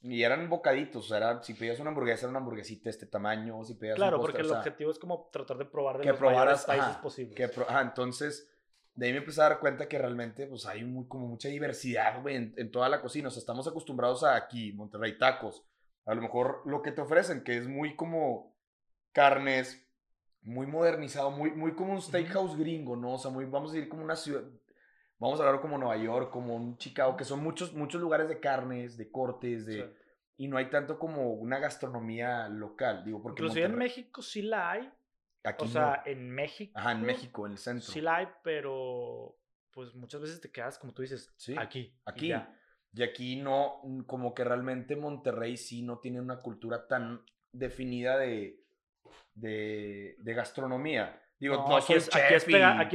[0.00, 3.64] Y eran bocaditos, o sea, si pedías una hamburguesa, era una hamburguesita de este tamaño,
[3.64, 6.64] si pedías Claro, porque el objetivo es como tratar de probar de que los probaras,
[6.64, 7.34] países posibles.
[7.34, 7.50] Que
[7.82, 8.48] entonces,
[8.94, 12.26] de ahí me empecé a dar cuenta que realmente, pues, hay muy, como mucha diversidad,
[12.28, 13.26] en, en, toda la cocina.
[13.26, 15.64] O sea, estamos acostumbrados a aquí, Monterrey, tacos.
[16.06, 18.56] A lo mejor lo que te ofrecen, que es muy como
[19.12, 19.84] carnes,
[20.42, 23.14] muy modernizado, muy, muy como un steakhouse gringo, ¿no?
[23.14, 24.44] O sea, muy, vamos a ir como una ciudad,
[25.18, 28.40] vamos a hablar como Nueva York, como un Chicago, que son muchos, muchos lugares de
[28.40, 29.94] carnes, de cortes, de...
[30.37, 33.42] Y no hay tanto como una gastronomía local, digo, porque...
[33.42, 34.92] Inclusive en México sí la hay.
[35.42, 36.78] Aquí o sea, en México.
[36.78, 37.90] Ajá, en México, en el centro.
[37.92, 39.37] Sí la hay, pero
[39.72, 41.96] pues muchas veces te quedas, como tú dices, sí, aquí.
[42.04, 42.33] Aquí.
[42.92, 48.64] Y, aquí no, como que realmente Monterrey sí no tiene una cultura tan definida de,
[49.35, 51.20] de, de gastronomía.
[51.40, 52.35] Digo, no, aquí, es, aquí,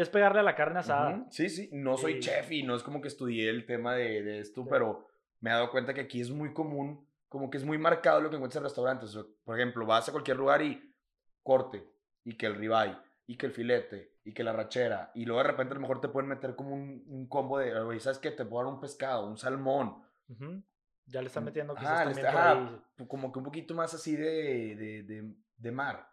[0.02, 1.26] es pegarle a la carne asada.
[1.30, 4.40] Sí, sí, no soy chef y no es como que estudié el tema de, de
[4.40, 5.08] esto, pero
[5.40, 8.30] me he dado cuenta que aquí es muy común, como que es muy marcado lo
[8.30, 9.18] que encuentras en restaurantes.
[9.46, 10.94] Por ejemplo, vas a cualquier lugar y
[11.42, 11.88] corte,
[12.26, 15.50] y que el ribeye, y que el filete, y que la rachera, y luego de
[15.50, 18.32] repente a lo mejor te pueden meter como un, un combo de, ¿sabes qué?
[18.32, 20.04] Te puedo dar un pescado, un salmón.
[21.06, 25.34] Ya le están metiendo quizás ah, como que un poquito más así de, de, de,
[25.58, 26.13] de mar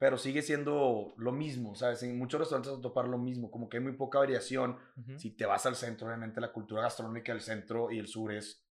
[0.00, 2.02] pero sigue siendo lo mismo, ¿sabes?
[2.02, 4.78] En muchos restaurantes vas a topar lo mismo, como que hay muy poca variación.
[5.18, 8.66] Si te vas al centro, obviamente la cultura gastronómica del centro y el sur es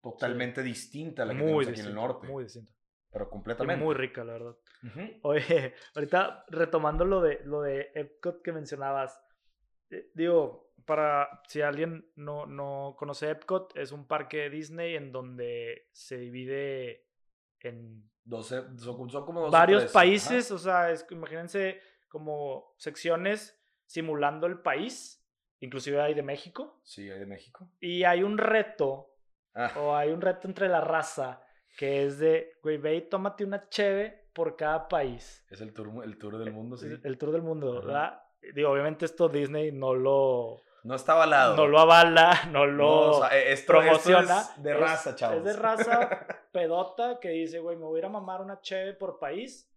[0.00, 2.28] totalmente distinta a la que tenemos aquí en el norte.
[2.28, 2.72] Muy distinta.
[3.10, 3.84] Pero completamente.
[3.84, 4.56] muy rica, la verdad.
[5.22, 9.20] Oye, ahorita retomando lo de, lo de Epcot que mencionabas,
[9.90, 15.10] eh, digo, para si alguien no, no conoce Epcot, es un parque de Disney en
[15.10, 17.08] donde se divide
[17.58, 25.26] en 12, son, como varios países, o sea, es, imagínense como secciones simulando el país,
[25.60, 26.80] inclusive hay de México.
[26.84, 27.70] Sí, hay de México.
[27.80, 29.14] Y hay un reto,
[29.54, 29.72] ah.
[29.78, 31.42] o hay un reto entre la raza,
[31.78, 35.44] que es de, güey, ve y tómate una cheve por cada país.
[35.48, 36.86] Es el tour, el tour del mundo, sí.
[37.02, 38.20] El, tour del mundo, ¿verdad?
[38.54, 41.56] Digo, obviamente esto Disney no lo no está avalado.
[41.56, 43.20] No lo avala, no lo
[43.66, 44.40] promociona.
[44.40, 45.38] es de raza, chavos.
[45.38, 48.94] Es de raza pedota que dice, güey, me voy a ir a mamar una cheve
[48.94, 49.70] por país.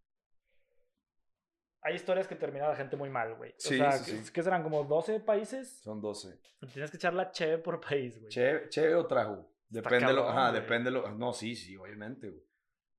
[1.83, 3.55] Hay historias que termina la gente muy mal, güey.
[3.57, 4.61] Sí, o sea, sí, ¿qué serán?
[4.61, 5.81] ¿Como 12 países?
[5.81, 6.39] Son 12.
[6.71, 8.29] Tienes que echar la cheve por país, güey.
[8.29, 9.51] Cheve, o trago.
[9.67, 11.09] Depende lo, ajá, depende lo.
[11.11, 12.43] No, sí, sí, obviamente, güey.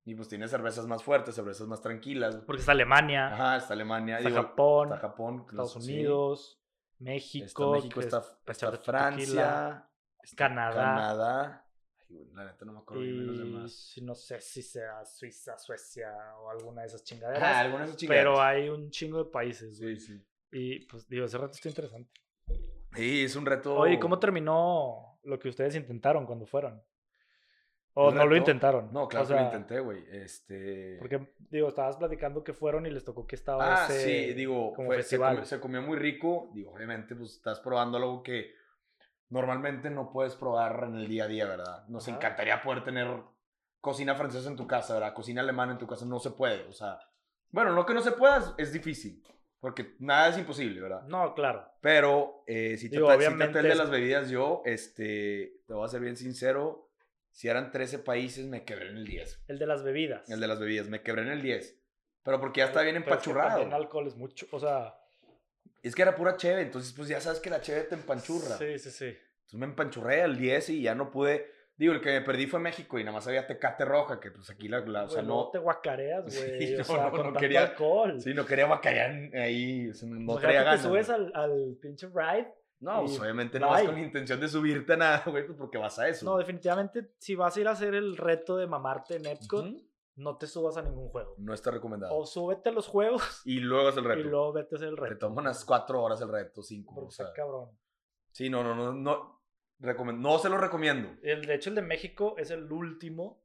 [0.04, 2.34] Y pues tiene cervezas más fuertes, cervezas más tranquilas.
[2.44, 3.28] Porque está Alemania.
[3.28, 4.18] Ajá, está Alemania.
[4.18, 4.88] Está Japón.
[4.88, 5.46] Está Japón.
[5.48, 6.61] Estados Unidos.
[7.02, 9.88] México, México está, Francia,
[10.36, 10.76] Canadá.
[10.76, 11.66] Canadá.
[12.32, 13.94] la neta no me acuerdo de los demás.
[14.02, 17.42] No sé si sea Suiza, Suecia o alguna de esas chingaderas.
[17.42, 18.34] Ah, alguna de esas chingaderas.
[18.34, 19.76] Pero hay un chingo de países.
[19.76, 20.24] Sí, sí.
[20.52, 22.10] Y pues digo, ese reto está interesante.
[22.94, 23.74] Sí, es un reto.
[23.74, 26.82] Oye, ¿cómo terminó lo que ustedes intentaron cuando fueron?
[27.94, 28.90] ¿O no lo intentaron?
[28.92, 30.04] No, claro que lo intenté, güey.
[30.10, 30.96] Este...
[30.98, 34.90] Porque, digo, estabas platicando que fueron y les tocó que estaba ah, sí, digo, como
[34.92, 35.44] festival.
[35.44, 36.50] Se comió, muy rico.
[36.54, 38.54] Digo, obviamente, pues estás probando algo que
[39.28, 41.86] normalmente no puedes probar en el día a día, ¿verdad?
[41.88, 43.08] Nos encantaría poder tener
[43.80, 45.12] cocina francesa en tu casa, ¿verdad?
[45.12, 46.06] Cocina alemana en tu casa.
[46.06, 46.98] No se puede, o sea...
[47.50, 49.22] Bueno, no que no se pueda, es difícil.
[49.60, 51.02] Porque nada es imposible, ¿verdad?
[51.02, 51.68] No, claro.
[51.82, 55.88] Pero eh, si, te, Digo, si te de las bebidas, yo, este, te voy a
[55.88, 56.91] ser bien sincero
[57.32, 59.44] si eran 13 países, me quebré en el 10.
[59.48, 60.28] El de las bebidas.
[60.30, 61.78] El de las bebidas, me quebré en el 10.
[62.22, 63.62] Pero porque ya está bien empachurrado.
[63.62, 64.94] El alcohol es mucho, o sea...
[65.82, 68.56] Es que era pura cheve, entonces pues ya sabes que la cheve te empanchurra.
[68.56, 69.06] Sí, sí, sí.
[69.06, 71.50] Entonces me empanchurré al 10 y ya no pude...
[71.74, 74.48] Digo, el que me perdí fue México y nada más había Tecate Roja, que pues
[74.50, 75.48] aquí la, o sea, no...
[75.50, 78.20] te guacareas, güey, sí, o sea, no, con no quería, alcohol.
[78.20, 80.82] Sí, no quería guacarear ahí, o sea, no, no Imagínate traía que ganas.
[80.82, 82.52] te subes al, al pinche ride.
[82.82, 85.98] No, pues obviamente no vas con intención de subirte a nada, güey, pues porque vas
[85.98, 86.26] a eso.
[86.26, 89.66] No, definitivamente, si vas a ir a hacer el reto de mamarte en Epcot,
[90.16, 91.34] no te subas a ningún juego.
[91.38, 92.14] No está recomendado.
[92.16, 94.20] O súbete a los juegos Y luego es el reto.
[94.20, 95.18] y luego vete a hacer el Te reto.
[95.28, 96.94] toma unas cuatro horas el reto, cinco.
[96.94, 97.70] Porque O sea, cabrón.
[98.32, 99.40] sí, no, no, no, no.
[100.12, 101.08] no se lo recomiendo.
[101.22, 103.42] El, de hecho, el de México es el último.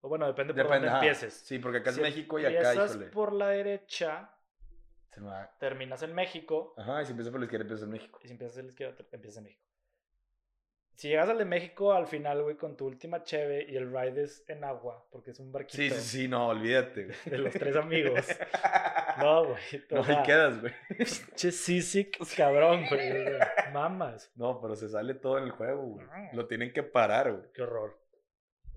[0.00, 0.88] O bueno, depende por Depende.
[0.88, 1.34] dónde empieces.
[1.34, 3.06] Sí, porque acá es Si México y acá, híjole.
[3.06, 4.30] por la derecha,
[5.16, 6.74] se me va- terminas en México.
[6.76, 8.20] Ajá, y si empieza por la izquierda, empieza en México.
[8.22, 9.62] Y si empiezas en la izquierda, empiezas en México.
[10.94, 14.22] Si llegas al de México al final, güey, con tu última cheve y el ride
[14.24, 17.04] es en agua, porque es un barquito Sí, sí, sí, no, olvídate.
[17.06, 17.16] güey.
[17.26, 18.26] de los tres amigos.
[19.18, 19.56] No, güey.
[19.90, 20.74] No, ahí quedas, güey.
[21.36, 23.24] Che, sisic, cabrón, güey.
[23.72, 24.30] Mamas.
[24.34, 26.06] No, pero se sale todo en el juego, güey.
[26.34, 27.44] Lo tienen que parar, güey.
[27.54, 27.98] Qué horror.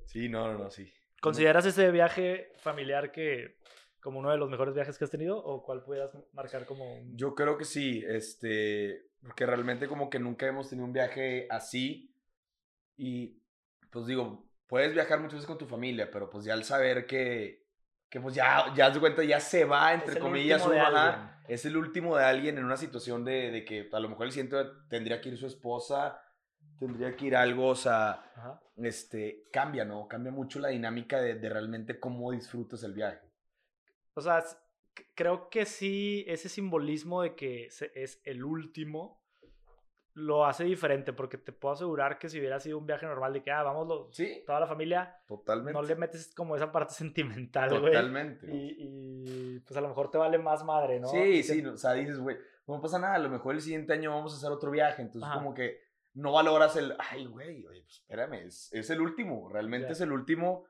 [0.06, 0.90] Sí, no, no, no, sí.
[1.20, 3.58] ¿Consideras ese viaje familiar que
[4.02, 7.02] como uno de los mejores viajes que has tenido o cuál pudieras marcar como.
[7.14, 12.16] Yo creo que sí, este, porque realmente como que nunca hemos tenido un viaje así
[12.98, 13.42] y
[13.90, 17.66] pues digo, puedes viajar muchas veces con tu familia, pero pues ya al saber que,
[18.10, 21.36] que pues ya, ya de cuenta, ya se va, entre comillas, ajá, alguien.
[21.48, 24.32] es el último de alguien en una situación de, de que a lo mejor el
[24.32, 24.58] siguiente
[24.90, 26.22] tendría que ir su esposa,
[26.78, 28.62] tendría que ir algo, o sea, Ajá.
[28.78, 30.08] este, cambia, ¿no?
[30.08, 33.29] Cambia mucho la dinámica de, de realmente cómo disfrutas el viaje.
[34.20, 34.44] O sea,
[35.16, 39.20] creo que sí, ese simbolismo de que es el último
[40.14, 43.42] lo hace diferente, porque te puedo asegurar que si hubiera sido un viaje normal de
[43.42, 45.72] que, ah, vamos Sí, toda la familia, totalmente.
[45.74, 46.94] no le metes como esa parte
[47.54, 47.94] sentimental, güey.
[47.94, 48.48] Totalmente.
[48.54, 51.08] Y, y, pues a lo mejor te vale más madre, ¿no?
[51.08, 54.12] Sí, sí, o sea, dices, güey, no pasa nada, a lo mejor el siguiente año
[54.12, 55.40] vamos a hacer otro viaje, entonces Ajá.
[55.40, 55.80] como que
[56.16, 59.92] no valoras el, ay, güey, oye, pues espérame, es, es el último, realmente Ya.
[59.94, 60.66] es el último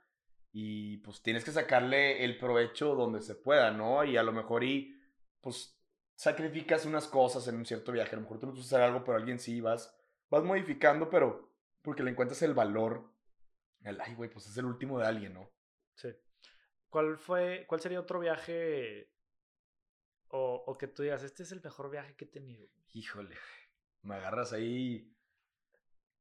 [0.52, 4.04] y pues tienes que sacarle el provecho donde se pueda, ¿no?
[4.04, 5.00] Y a lo mejor y,
[5.42, 5.80] pues,
[6.16, 9.04] sacrificas unas cosas en un cierto viaje, a lo mejor tú no quieres hacer algo,
[9.04, 9.96] pero alguien sí, vas,
[10.30, 13.14] vas modificando, pero porque le encuentras el valor,
[13.84, 15.50] el, ay, güey, pues es el último de alguien, ¿no?
[15.96, 16.10] Sí.
[16.90, 19.12] ¿Cuál fue, cuál sería otro viaje
[20.30, 22.68] o, o que tú digas, este es el mejor viaje que he tenido?
[22.94, 23.36] Híjole,
[24.02, 25.16] me agarras ahí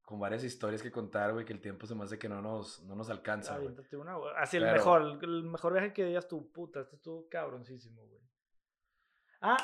[0.08, 2.82] con varias historias que contar, güey, que el tiempo se me hace que no nos,
[2.84, 3.66] no nos alcanza, güey.
[3.68, 4.32] Aviéntate una, güey.
[4.38, 8.22] Así el mejor, el, el mejor viaje que digas tú, puta, este estuvo cabroncísimo, güey.
[9.42, 9.58] Ah,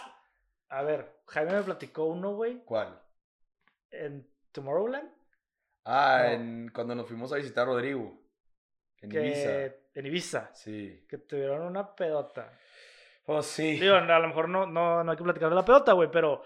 [0.68, 3.00] a ver, Jaime me platicó uno, güey, ¿Cuál?
[3.90, 5.11] en Tomorrowland,
[5.87, 6.28] Ah, No.
[6.33, 8.20] en- cuando nos fuimos a visitar a Rodrigo.
[9.00, 9.76] En que Ibiza.
[9.94, 11.07] en Ibiza, Sí.
[11.09, 12.52] que tuvieron una pedota.
[13.26, 13.80] Oh, sí.
[13.80, 16.42] Digo, a lo mejor no, no, no hay que platicar de la pedota, güey, pero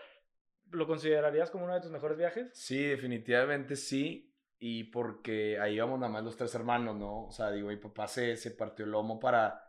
[0.70, 2.50] ¿lo considerarías como uno de tus mejores viajes?
[2.52, 4.24] Sí, definitivamente sí.
[4.60, 7.26] Y porque ahí íbamos nada más los tres hermanos, ¿no?
[7.26, 9.62] O sea, digo, mi papá se, se partió el lomo para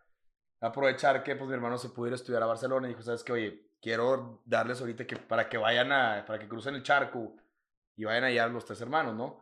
[0.59, 3.31] aprovechar que pues mi hermano se pudiera estudiar a Barcelona y dijo, ¿sabes qué?
[3.31, 7.35] Oye, quiero darles ahorita que para que vayan a, para que crucen el charco
[7.95, 9.41] y vayan allá los tres hermanos, ¿no?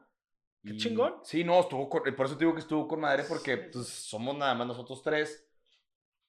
[0.65, 1.15] Qué Y- chingón.
[1.23, 4.37] Sí, no, estuvo con- por eso te digo que estuvo con madre porque pues, somos
[4.37, 5.47] nada más nosotros tres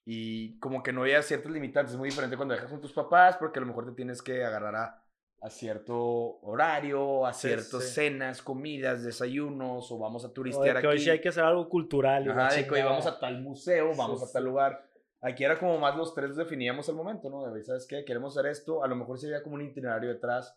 [0.05, 3.37] y como que no había ciertas limitantes, es muy diferente cuando dejas con tus papás
[3.37, 5.05] porque a lo mejor te tienes que agarrar a,
[5.41, 7.95] a cierto horario, a ciertas sí.
[7.95, 11.05] cenas, comidas, desayunos o vamos a O de turistear que hoy aquí.
[11.05, 12.29] sí hay que hacer algo cultural.
[12.29, 14.85] Ajá, de que hoy vamos a tal museo, vamos Sí, a tal lugar.
[15.21, 17.45] Aquí era como más los tres definíamos el momento, ¿no?
[17.45, 18.05] De, "Oye, ¿sabes qué?
[18.05, 18.83] Queremos hacer esto.
[18.85, 20.57] A lo mejor sería como un itinerario detrás,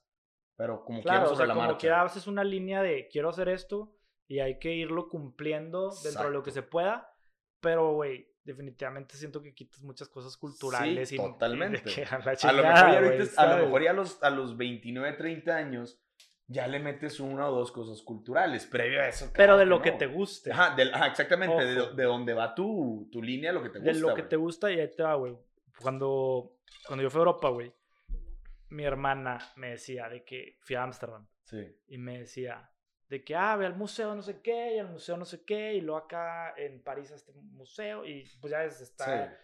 [0.56, 1.78] pero como Claro, quiera o sobre sea, la como marcha.
[1.88, 3.96] que haces una línea de quiero hacer esto
[4.28, 7.12] y hay que irlo cumpliendo dentro de lo que se pueda,
[7.60, 11.82] pero, güey, definitivamente siento que quitas muchas cosas culturales Sí, y de totalmente.
[11.84, 14.58] que a la A lo mejor, ya a lo mejor ya a los, a los
[14.58, 16.00] 29, 30 años
[16.48, 18.66] ya le metes una o dos cosas culturales.
[18.66, 19.32] Previo a eso.
[19.34, 20.52] Pero de lo que te guste.
[20.52, 20.76] Ajá,
[21.08, 21.64] exactamente.
[21.64, 23.94] De, de donde va tu, tu línea, lo que te gusta.
[23.94, 25.38] de lo que te gusta y ahí te va, güey.
[25.82, 27.74] Cuando, cuando yo fui a Europa, güey,
[28.70, 31.74] mi hermana me decía de que fui a Ámsterdam Sí.
[31.88, 32.71] y me decía
[33.12, 35.74] de que, ah, ve al museo no sé qué y al museo no sé qué
[35.74, 39.38] y luego acá en París a este museo y pues ya es, está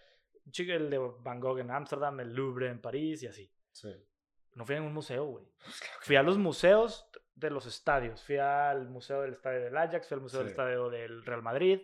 [0.50, 0.72] Sí.
[0.72, 3.52] el de Van Gogh en Ámsterdam, el Louvre en París y así.
[3.74, 3.94] Sí.
[4.56, 5.46] No fui a ningún museo, güey.
[5.66, 8.24] Pues claro Fui a los museos de los estadios.
[8.24, 10.52] Fui al museo del estadio del Ajax, fui al museo del Sí.
[10.54, 11.82] estadio del Real Madrid.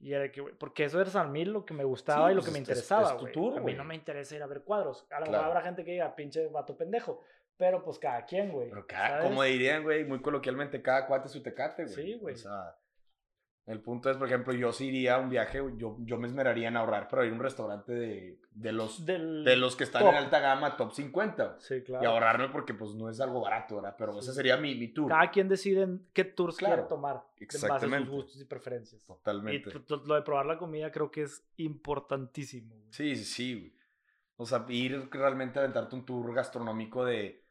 [0.00, 2.40] Y era que, porque eso era a mí lo que me gustaba Sí, y lo
[2.40, 3.32] pues que me es- es- interesaba, es tu güey.
[3.32, 5.06] tour, a mí no me interesa ir a ver cuadros.
[5.10, 5.46] A lo mejor Claro.
[5.46, 7.22] habrá gente que diga, pinche vato pendejo.
[7.56, 8.68] Pero pues cada quien, güey.
[8.68, 9.24] Pero cada, ¿sabes?
[9.24, 11.94] como dirían, güey, muy coloquialmente, cada cuate su tecate, güey.
[11.94, 12.34] Sí, güey.
[12.34, 12.76] O sea,
[13.66, 16.66] El punto es, por ejemplo, yo si iría a un viaje, yo, yo me esmeraría
[16.66, 20.14] en ahorrar para ir a un restaurante de, de los, de los que están en
[20.16, 21.60] alta gama, top 50.
[21.60, 22.02] Sí, claro.
[22.02, 23.94] Y ahorrarme porque pues no es algo barato, ¿verdad?
[23.96, 25.08] Pero ese sería mi, mi tour.
[25.08, 27.22] Cada quien decide qué tours quiere tomar.
[27.38, 27.86] Exactamente.
[27.86, 29.04] En base a sus gustos y preferencias.
[29.04, 29.70] Totalmente.
[29.70, 32.74] Y lo de probar la comida creo que es importantísimo.
[32.90, 33.76] Sí, sí, sí.
[34.42, 37.42] O sea, ir realmente a aventarte un tour gastronómico de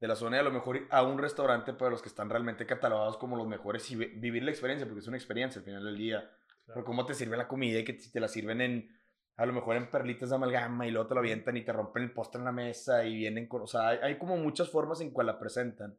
[0.00, 2.66] de la zona y a lo mejor a un restaurante para los que están realmente
[2.66, 5.96] catalogados como los mejores y vivir la experiencia, porque es una experiencia al final del
[5.96, 6.30] día.
[6.66, 8.94] Pero cómo te sirve la comida y que te la sirven en,
[9.36, 12.02] a lo mejor en perlitas de amalgama y luego te lo avientan y te rompen
[12.02, 15.10] el postre en la mesa y vienen con, o sea, hay, como muchas formas en
[15.10, 15.98] cual la presentan,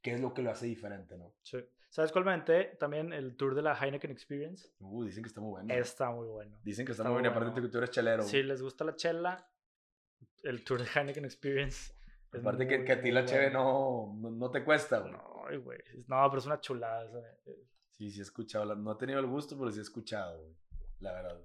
[0.00, 1.34] que es lo que lo hace diferente, ¿no?
[1.42, 1.58] Sí.
[1.90, 2.40] ¿Sabes cuál me
[2.78, 4.70] También el tour de la Heineken Experience.
[4.78, 5.74] Uh, dicen que está muy bueno.
[5.74, 6.56] Está muy bueno.
[6.62, 7.30] Dicen que está, muy bueno.
[7.30, 8.22] Aparte de que tú eres chelero.
[8.22, 9.49] Si les gusta la chela,
[10.42, 11.92] el tour de Heineken Experience
[12.38, 15.12] Aparte que, que, a ti la cheve no, no, te cuesta, güey.
[15.12, 15.78] No, güey.
[16.06, 17.04] No, pero es una chulada.
[17.46, 17.66] Eh.
[17.90, 18.74] Sí, sí he escuchado.
[18.76, 20.54] No he tenido el gusto, pero sí he escuchado, güey.
[21.00, 21.40] La verdad.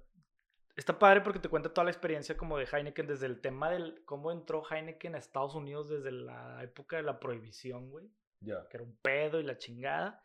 [0.76, 4.02] Está padre porque te cuenta toda la experiencia como de Heineken desde el tema del
[4.04, 8.08] cómo entró Heineken a Estados Unidos desde la época de la prohibición, güey.
[8.40, 8.68] Ya.
[8.68, 10.22] Que era un pedo y la chingada.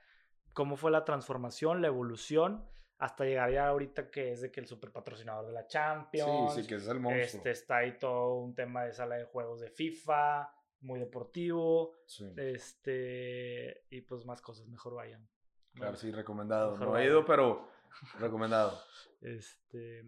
[0.53, 2.69] Cómo fue la transformación, la evolución
[3.01, 6.53] hasta llegar ya ahorita que es de que el super patrocinador de la Champions.
[6.53, 7.23] Sí, sí, que es el monstruo.
[7.23, 11.95] Este, está ahí todo un tema de sala de juegos de FIFA, muy deportivo.
[12.05, 12.31] Sí.
[12.37, 15.27] Este, y pues más cosas, mejor vayan.
[15.73, 16.77] Claro, sí, recomendado.
[16.77, 17.67] no he ido, pero
[18.19, 18.79] recomendado.
[19.19, 20.05] Este,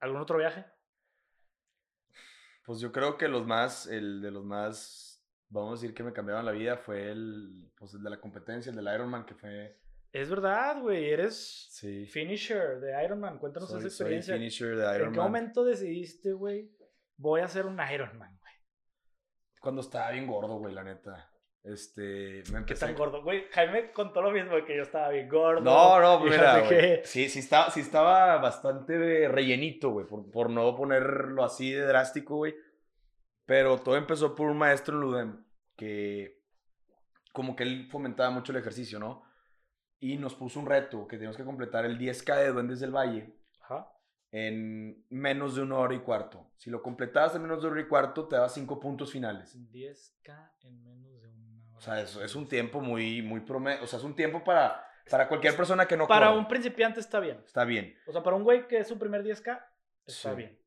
[0.00, 0.66] ¿algún otro viaje?
[2.66, 6.12] Pues yo creo que los más, el de los más, vamos a decir que me
[6.12, 9.83] cambiaron la vida fue el, pues el de la competencia, el del Ironman, que fue
[10.14, 11.76] es verdad, güey, eres
[12.08, 13.36] finisher de Ironman.
[13.40, 14.34] Cuéntanos esa experiencia.
[14.34, 15.06] Soy finisher de Ironman.
[15.08, 16.70] ¿En qué momento decidiste, güey,
[17.16, 18.52] voy a hacer un Ironman, güey?
[19.60, 21.32] Cuando estaba bien gordo, güey, la neta.
[21.64, 22.86] Este, me empecé...
[22.86, 23.24] ¿Qué tan gordo?
[23.24, 25.62] Güey, Jaime contó lo mismo, que yo estaba bien gordo.
[25.62, 27.00] No, no, mira, güey.
[27.02, 32.36] Sí, sí estaba, sí estaba bastante rellenito, güey, por, por no ponerlo así de drástico,
[32.36, 32.54] güey.
[33.46, 36.40] Pero todo empezó por un maestro en Ludem que
[37.32, 39.24] como que él fomentaba mucho el ejercicio, ¿no?
[40.00, 43.34] Y nos puso un reto que teníamos que completar el 10K de Duendes del Valle
[44.36, 46.50] en menos de una hora y cuarto.
[46.56, 49.56] Si lo completabas en menos de una hora y cuarto, te daba 5 puntos finales.
[49.70, 51.76] 10K en menos de una hora.
[51.76, 53.84] O sea, eso es un tiempo muy, muy promedio.
[53.84, 57.20] O sea, es un tiempo para, para cualquier persona que no Para un principiante está
[57.20, 57.40] bien.
[57.46, 57.96] Está bien.
[58.08, 59.64] O sea, para un güey que es su primer 10K,
[60.04, 60.58] está bien.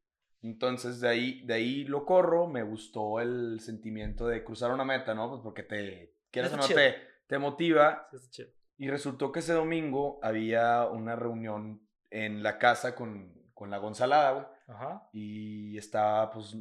[0.41, 2.47] Entonces, de ahí, de ahí lo corro.
[2.47, 5.29] Me gustó el sentimiento de cruzar una meta, ¿no?
[5.29, 6.95] Pues porque te, quieres o no, te,
[7.27, 8.07] te motiva.
[8.13, 8.49] Sí, chido.
[8.77, 14.31] Y resultó que ese domingo había una reunión en la casa con, con la Gonzalada,
[14.31, 14.45] güey.
[14.67, 15.09] Ajá.
[15.13, 16.55] Y estaba, pues,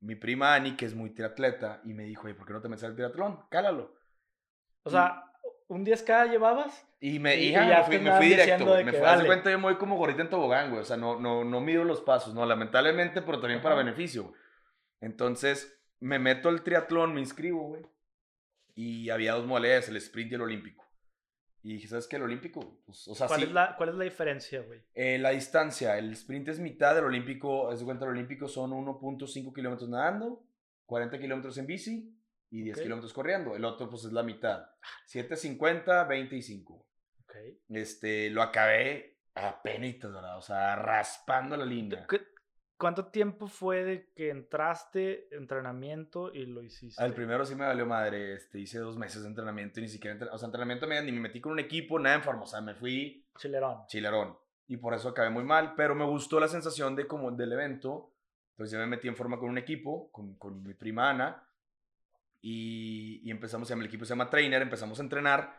[0.00, 2.68] mi prima Ani, que es muy triatleta, y me dijo, ¿y ¿por qué no te
[2.68, 3.40] metes al triatlón?
[3.50, 3.94] Cálalo.
[4.82, 5.24] O sea,
[5.68, 6.86] ¿un 10K llevabas?
[7.00, 8.84] Y me, y, me fui, me fui directo, güey.
[8.84, 10.82] Me fui, a cuenta, yo me voy como gorrita en tobogán, güey.
[10.82, 14.32] O sea, no, no, no mido los pasos, no, lamentablemente, pero también para beneficio,
[15.00, 17.82] Entonces, me meto al triatlón, me inscribo, güey.
[18.74, 20.81] Y había dos modalidades, el sprint y el olímpico.
[21.64, 22.16] Y dije, ¿sabes qué?
[22.16, 24.80] El olímpico, pues, o sea, ¿Cuál, es la, ¿Cuál es la diferencia, güey?
[24.94, 28.72] Eh, la distancia, el sprint es mitad del olímpico, es de cuenta, el olímpico son
[28.72, 30.44] 1.5 kilómetros nadando,
[30.86, 32.18] 40 kilómetros en bici
[32.50, 33.54] y 10 kilómetros corriendo.
[33.54, 34.70] El otro, pues, es la mitad.
[35.08, 36.86] 7.50, 25.
[37.22, 37.34] Ok.
[37.68, 40.36] Este, lo acabé a penitas, ¿verdad?
[40.38, 42.06] O sea, raspando la línea.
[42.82, 47.00] ¿Cuánto tiempo fue de que entraste, entrenamiento y lo hiciste?
[47.04, 48.34] El primero sí me valió madre.
[48.34, 50.18] Este, hice dos meses de entrenamiento y ni siquiera.
[50.32, 52.42] O sea, entrenamiento ni me metí con un equipo, nada en forma.
[52.42, 53.24] O sea, me fui.
[53.38, 53.86] Chilerón.
[53.86, 54.36] Chilerón.
[54.66, 55.74] Y por eso acabé muy mal.
[55.76, 58.16] Pero me gustó la sensación de como del evento.
[58.54, 61.48] Entonces ya me metí en forma con un equipo, con, con mi prima Ana.
[62.40, 65.56] Y, y empezamos, el equipo se llama Trainer, empezamos a entrenar.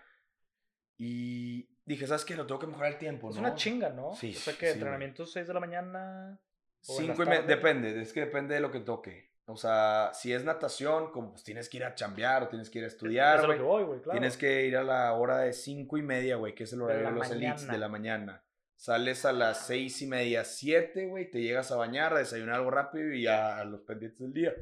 [0.98, 2.36] Y dije, ¿sabes qué?
[2.36, 3.34] Lo tengo que mejorar el tiempo, ¿no?
[3.34, 4.14] Es una chinga, ¿no?
[4.14, 4.32] Sí.
[4.36, 6.38] O sea, que entrenamiento 6 de la mañana.
[6.84, 9.32] Cinco y media, depende, es que depende de lo que toque.
[9.46, 12.80] O sea, si es natación, como pues tienes que ir a chambear o tienes que
[12.80, 14.02] ir a estudiar, güey.
[14.12, 17.08] Tienes que ir a la hora de cinco y media, güey, que es el horario
[17.08, 18.44] de, los elites de la mañana.
[18.76, 22.72] Sales a las seis y media, siete, güey, te llegas a bañar, a desayunar algo
[22.72, 24.54] rápido y a, los pendientes del día.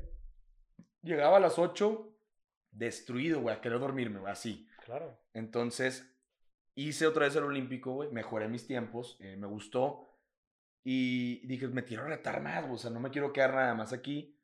[1.01, 2.15] Llegaba a las ocho,
[2.71, 4.67] destruido, güey, a querer dormirme, güey, así.
[4.85, 5.17] Claro.
[5.33, 6.07] Entonces,
[6.75, 10.10] hice otra vez el olímpico, güey, mejoré mis tiempos, eh, me gustó
[10.83, 14.37] y dije, me quiero retar más, o sea, no me quiero quedar nada más aquí.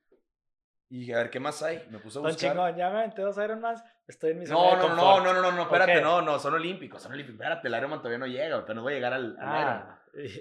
[0.90, 1.86] Y dije, a ver, ¿qué más hay?
[1.90, 2.52] Me puse a buscar.
[2.52, 3.76] chingón, ya me aventé dos Ironman,
[4.08, 7.02] estoy en mi no, no, no, no, no, no, no, espérate, no, no, son olímpicos,
[7.02, 7.42] son olímpicos.
[7.42, 9.98] Espérate, el Ironman todavía no llega, pero no voy a llegar al, ah,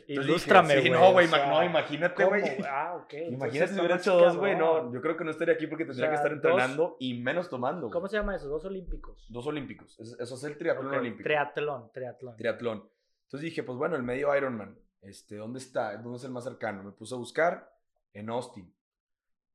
[0.09, 0.91] Ilústrame, güey.
[0.91, 2.43] no, güey, no, imagínate, güey.
[2.67, 3.13] Ah, ok.
[3.31, 4.93] Imagínate si hubiera hecho dos, güey, no.
[4.93, 7.91] Yo creo que no estaría aquí porque tendría que estar entrenando y menos tomando.
[7.91, 8.49] ¿Cómo se llama eso?
[8.49, 9.27] Dos olímpicos.
[9.29, 9.99] Dos olímpicos.
[9.99, 11.25] Eso, es el triatlón olímpico.
[11.25, 12.37] Triatlón, triatlón.
[12.37, 12.91] Triatlón.
[13.25, 15.97] Entonces dije, pues bueno, el medio Ironman, este, ¿dónde está?
[15.97, 16.83] ¿Dónde es el más cercano?
[16.83, 17.73] Me puse a buscar
[18.13, 18.73] en Austin.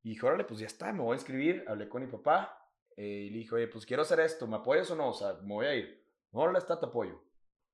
[0.03, 1.63] Y dije, órale, pues ya está, me voy a inscribir.
[1.67, 2.61] Hablé con mi papá
[2.97, 5.09] eh, y le dije, oye, pues quiero hacer esto, ¿me apoyas o no?
[5.09, 6.03] O sea, me voy a ir.
[6.31, 7.21] No, órale, está, te apoyo.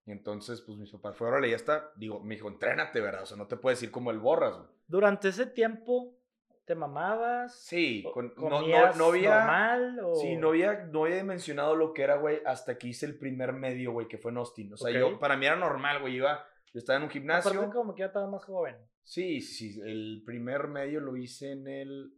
[0.05, 1.91] Y entonces, pues mis papás fue, órale, ya está.
[1.95, 3.23] Digo, me dijo, entrénate, ¿verdad?
[3.23, 4.57] O sea, no te puedes ir como el borras,
[4.87, 6.17] Durante ese tiempo,
[6.63, 7.59] ¿te mamabas?
[7.59, 9.39] Sí, con, no, no, no, había.
[9.39, 10.15] Normal, o...
[10.15, 13.51] Sí, no había, no había mencionado lo que era, güey, hasta que hice el primer
[13.51, 14.73] medio, güey, que fue en Austin.
[14.73, 17.51] O sea, yo, para mí era normal, güey, iba, yo estaba en un gimnasio.
[17.51, 18.75] Aparte, como que ya estaba más joven.
[19.03, 19.81] Sí, sí, sí.
[19.81, 22.13] El primer medio lo hice en el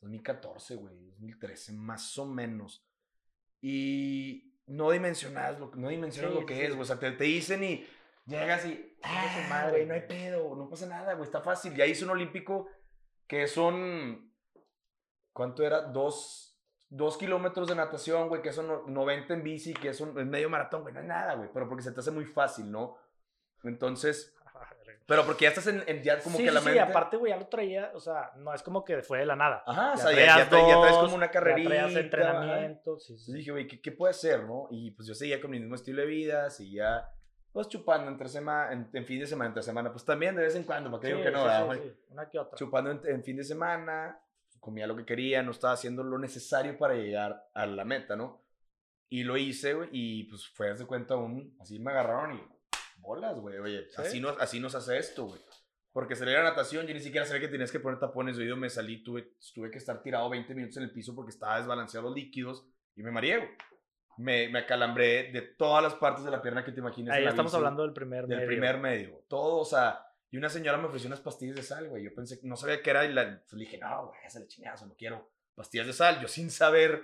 [0.00, 2.86] 2014, güey, 2013, más o menos.
[3.60, 6.82] Y no dimensionas lo, no dimensionas lo que es, güey.
[6.82, 7.86] O sea, te, te, dicen y
[8.26, 11.74] llegas y, ah, madre, no hay pedo, no pasa nada, güey, está fácil.
[11.74, 12.68] Ya hice un olímpico
[13.26, 14.32] que son,
[15.32, 15.82] ¿cuánto era?
[15.82, 16.58] Dos,
[16.88, 20.82] dos kilómetros de natación, güey, que son 90 en bici, que es un medio maratón,
[20.82, 22.96] güey, no es nada, güey, pero porque se te hace muy fácil, ¿no?
[23.64, 24.34] Entonces,
[25.06, 26.72] pero porque ya estás en, ya como que la mente.
[26.72, 29.36] Sí, aparte, güey, ya lo traía, o sea, no es como que fue de la
[29.36, 29.62] nada.
[29.66, 31.70] Ajá, o sea, ya, ya, traes como una carrerita.
[31.70, 33.32] Ya traías entrenamiento, sí, sí.
[33.32, 34.68] dije, güey, ¿qué, ¿qué, puede ser, no?
[34.70, 37.08] Y pues yo seguía con mi mismo estilo de vida, seguía,
[37.52, 40.64] pues chupando entre semana, en, fin de semana, entre semana, pues también de vez en
[40.64, 41.96] cuando, porque digo que no, ¿verdad, güey?
[42.08, 42.56] Una que otra.
[42.56, 44.20] Chupando en, fin de semana,
[44.60, 48.44] comía lo que quería, no estaba haciendo lo necesario para llegar a la meta, ¿no?
[49.08, 52.59] Y lo hice, güey, y pues fue, de cuenta, un, así me agarraron y
[53.00, 55.40] bolas, güey, oye, así, nos, así nos hace esto, güey.
[55.92, 58.44] Porque salí a la natación, yo ni siquiera sabía que tenías que poner tapones de
[58.44, 61.56] oído, me salí, tuve, tuve que estar tirado 20 minutos en el piso porque estaba
[61.56, 63.56] desbalanceado los líquidos y me mareé,
[64.18, 67.12] Me, me acalambré de todas las partes de la pierna que te imagines.
[67.12, 68.38] Ahí estamos hablando del primer medio.
[68.38, 69.24] Del primer medio.
[69.28, 72.04] Todo, o sea, y una señora me ofreció unas pastillas de sal, güey.
[72.04, 74.86] Yo pensé, no sabía qué era y la, le dije, no, güey, esa le chingazo,
[74.86, 76.20] no quiero pastillas de sal.
[76.20, 77.02] Yo sin saber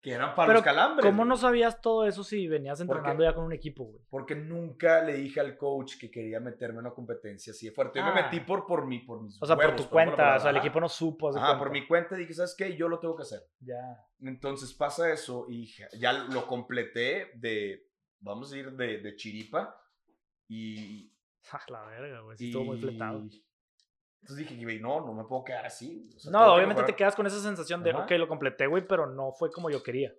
[0.00, 1.04] que eran para los calambres.
[1.04, 4.04] ¿Cómo no sabías todo eso si venías entrenando ya con un equipo, güey?
[4.08, 7.98] Porque nunca le dije al coach que quería meterme en una competencia así de fuerte.
[7.98, 8.46] Yo me metí ah.
[8.46, 10.88] por, por, mi, por mis O sea, por tu cuenta, o sea, el equipo no
[10.88, 11.30] supo.
[11.36, 12.76] Ah, por mi cuenta dije, ¿sabes qué?
[12.76, 13.40] Yo lo tengo que hacer.
[13.60, 14.00] Ya.
[14.20, 17.88] Entonces pasa eso y ya lo completé de,
[18.20, 19.76] vamos a ir de, de chiripa
[20.48, 21.12] y...
[21.68, 23.24] La verga, güey, estuvo muy fletado.
[24.22, 26.10] Entonces dije, güey, no, no me puedo quedar así.
[26.30, 29.50] no, obviamente te quedas con esa sensación de, ok, lo completé, güey, pero no fue
[29.50, 30.12] como yo quería.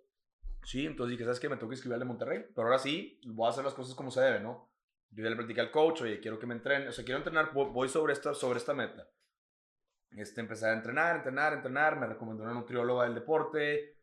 [0.63, 1.49] Sí, entonces dije, ¿sabes qué?
[1.49, 3.95] Me tengo que escribir al de Monterrey, pero ahora sí, voy a hacer las cosas
[3.95, 4.69] como se debe, ¿no?
[5.11, 7.53] Yo ya le platiqué al coach, oye, quiero que me entrene, o sea, quiero entrenar,
[7.53, 9.07] voy sobre esta, sobre esta meta.
[10.11, 13.96] Este, empecé a entrenar, entrenar, entrenar, me recomendó una nutrióloga del deporte,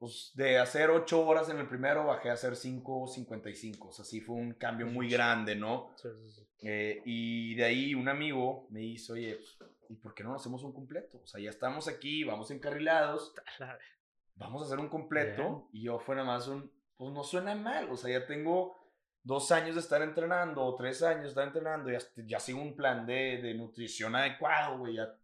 [0.00, 3.88] pues de hacer 8 horas en el primero bajé a hacer 5.55.
[3.88, 5.92] O sea, sí fue un cambio muy grande, ¿no?
[5.96, 6.48] Sí, sí, sí.
[6.62, 10.64] Eh, y de ahí un amigo me hizo, oye, pues, ¿y por qué no hacemos
[10.64, 11.20] un completo?
[11.22, 13.34] O sea, ya estamos aquí, vamos encarrilados.
[14.36, 15.68] Vamos a hacer un completo.
[15.70, 17.90] Y yo fue nada más un, pues no suena mal.
[17.90, 18.78] O sea, ya tengo
[19.22, 22.74] dos años de estar entrenando, o tres años de estar entrenando, ya, ya sigo un
[22.74, 24.94] plan de, de nutrición adecuado, güey.
[24.94, 25.14] Ya,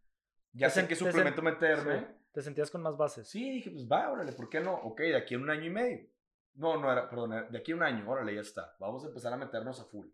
[0.52, 2.15] ya sé en qué suplemento meterme.
[2.36, 3.26] ¿Te sentías con más bases?
[3.26, 4.74] Sí, dije, pues va, órale, ¿por qué no?
[4.74, 6.06] Ok, de aquí a un año y medio.
[6.52, 8.76] No, no era, perdón, de aquí a un año, órale, ya está.
[8.78, 10.06] Vamos a empezar a meternos a full.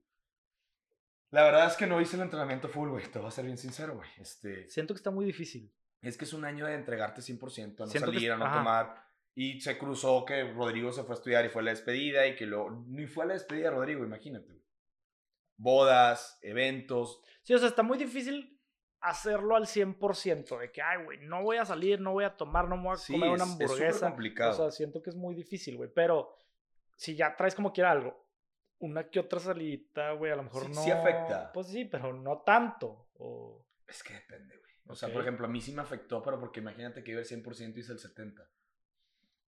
[1.32, 3.10] La verdad es que no hice el entrenamiento full, güey.
[3.10, 4.08] Te voy a ser bien sincero, güey.
[4.18, 5.74] Este, Siento que está muy difícil.
[6.00, 9.04] Es que es un año de entregarte 100%, a no salir, a no tomar.
[9.34, 12.36] Y se cruzó que Rodrigo se fue a estudiar y fue a la despedida y
[12.36, 12.84] que lo...
[12.86, 14.62] Ni fue a la despedida Rodrigo, imagínate.
[15.56, 17.20] Bodas, eventos.
[17.42, 18.51] Sí, o sea, está muy difícil
[19.03, 22.68] hacerlo al 100%, de que, ay, güey, no voy a salir, no voy a tomar,
[22.68, 23.88] no voy a comer una hamburguesa.
[23.88, 24.53] Es complicado.
[24.53, 26.34] O sea, siento que es muy difícil, güey, pero
[26.96, 28.28] si ya traes como quiera algo,
[28.78, 30.82] una que otra salida, güey, a lo mejor no.
[30.82, 31.53] Sí afecta.
[31.53, 33.09] Pues sí, pero no tanto.
[33.18, 33.64] O...
[33.86, 34.72] Es que depende, güey.
[34.86, 37.26] O sea, por ejemplo, a mí sí me afectó, pero porque imagínate que iba el
[37.26, 38.46] 100% y hice el 70%.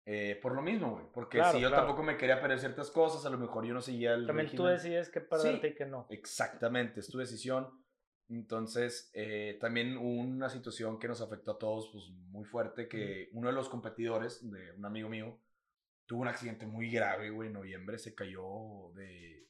[0.06, 1.06] Eh, por lo mismo, güey.
[1.12, 4.14] Porque si yo tampoco me quería perder ciertas cosas, a lo mejor yo no seguía
[4.14, 4.26] el.
[4.26, 6.06] También tú decides qué perderte y qué no.
[6.10, 7.83] Exactamente, es tu decisión.
[8.28, 13.48] Entonces, eh, también una situación que nos afectó a todos pues, muy fuerte, que uno
[13.48, 15.38] de los competidores, de un amigo mío,
[16.06, 19.48] tuvo un accidente muy grave, güey, en noviembre, se cayó de,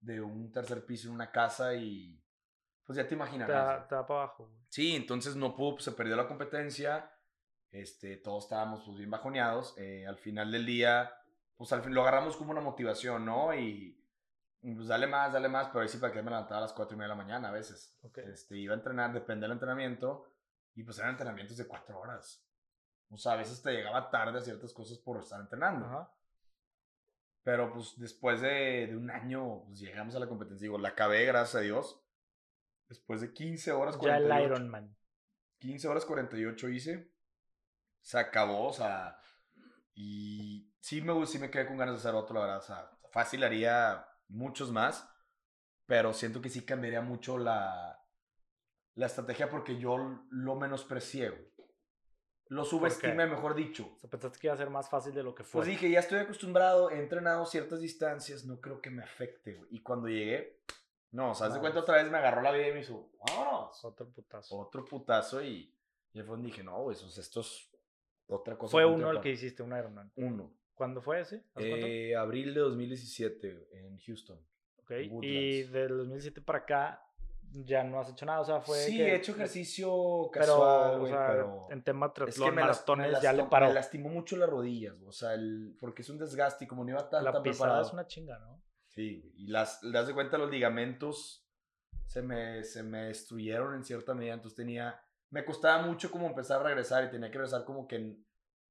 [0.00, 2.20] de un tercer piso en una casa y
[2.84, 3.48] pues ya te imaginas.
[3.48, 4.46] Estaba para abajo.
[4.46, 4.66] Güey.
[4.68, 7.10] Sí, entonces no pudo, se perdió la competencia,
[7.70, 11.12] este, todos estábamos pues bien bajoneados, eh, al final del día,
[11.56, 13.54] pues al fin lo agarramos como una motivación, ¿no?
[13.54, 14.00] Y
[14.60, 16.94] pues dale más, dale más, pero ahí sí para que me levantaba a las 4
[16.94, 17.98] y media de la mañana a veces.
[18.16, 20.26] Este, iba a entrenar, depende del entrenamiento,
[20.74, 22.44] y pues eran entrenamientos de 4 horas.
[23.10, 26.10] O sea, a veces te llegaba tarde a ciertas cosas por estar entrenando.
[27.42, 30.64] Pero pues después de, de, un año, pues llegamos a la competencia.
[30.64, 32.02] Digo, la acabé, gracias a Dios.
[32.88, 34.28] Después de 15 horas 48.
[34.28, 34.96] Ya el Ironman.
[35.58, 37.12] 15 horas 48 hice.
[38.00, 39.18] Se acabó, o sea.
[39.94, 42.58] Y sí me, sí me quedé con ganas de hacer otro, la verdad.
[42.58, 45.08] O sea, fácil haría muchos más,
[45.86, 48.04] pero siento que sí cambiaría mucho la,
[48.94, 51.52] la estrategia porque yo lo menosprecié,
[52.48, 53.92] Lo subestimé, mejor dicho.
[53.94, 55.60] O sea, pensaste que iba a ser más fácil de lo que fue.
[55.60, 59.68] Pues dije, ya estoy acostumbrado, he entrenado ciertas distancias, no creo que me afecte, güey.
[59.70, 60.62] Y cuando llegué,
[61.12, 63.84] no, o sea, de cuenta otra vez me agarró la vida y me hizo, vámonos.
[63.84, 64.58] Otro putazo.
[64.58, 65.74] Otro putazo y,
[66.12, 67.70] y fue donde dije, no, güey, esto es
[68.28, 68.72] otra cosa.
[68.72, 70.12] Fue uno el que hiciste, un Ironman.
[70.16, 70.52] Uno.
[70.76, 71.42] ¿Cuándo fue ese?
[71.56, 74.38] Eh, abril de 2017 en Houston.
[74.82, 77.02] Ok, y del 2017 para acá
[77.50, 81.06] ya no has hecho nada, o sea, fue Sí, he hecho ejercicio casual, pero, o
[81.08, 81.66] sea, pero...
[81.70, 83.68] en tema triatlón, maratones, ya le paró.
[83.68, 86.90] Me lastimó mucho las rodillas, o sea, el, porque es un desgaste y como no
[86.90, 88.62] iba tan, la tan pisada es una chinga, ¿no?
[88.88, 91.48] Sí, y las, das de cuenta los ligamentos
[92.04, 95.00] se me, se me destruyeron en cierta medida, entonces tenía,
[95.30, 98.18] me costaba mucho como empezar a regresar y tenía que regresar como que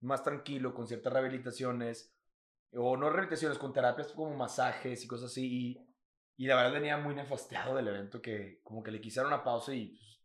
[0.02, 2.16] más tranquilo, con ciertas rehabilitaciones,
[2.74, 6.98] o no rehabilitaciones, con terapias como masajes y cosas así, y, y la verdad venía
[6.98, 10.16] muy nefasteado del evento, que como que le quisieron una pausa y pues,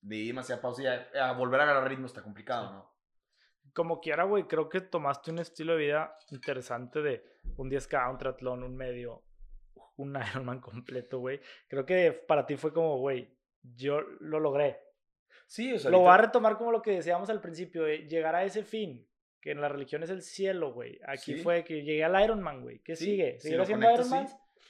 [0.00, 2.98] di demasiada pausa y a, volver a agarrar ritmo está complicado, ¿no?
[3.74, 7.24] Como quiera, güey, creo que tomaste un estilo de vida interesante de
[7.56, 9.24] un 10K, un triatlón, un medio,
[9.96, 11.40] un Ironman completo, güey.
[11.68, 14.80] Creo que para ti fue como, güey, yo lo logré.
[15.46, 15.90] Sí, o sea.
[15.90, 19.06] Lo voy a retomar como lo que decíamos al principio, de llegar a ese fin,
[19.48, 21.00] que en la religión es el cielo, güey.
[21.06, 22.80] Aquí fue que llegué al Ironman, güey.
[22.80, 23.40] ¿Qué sigue?
[23.40, 24.26] ¿Seguir haciendo Ironman?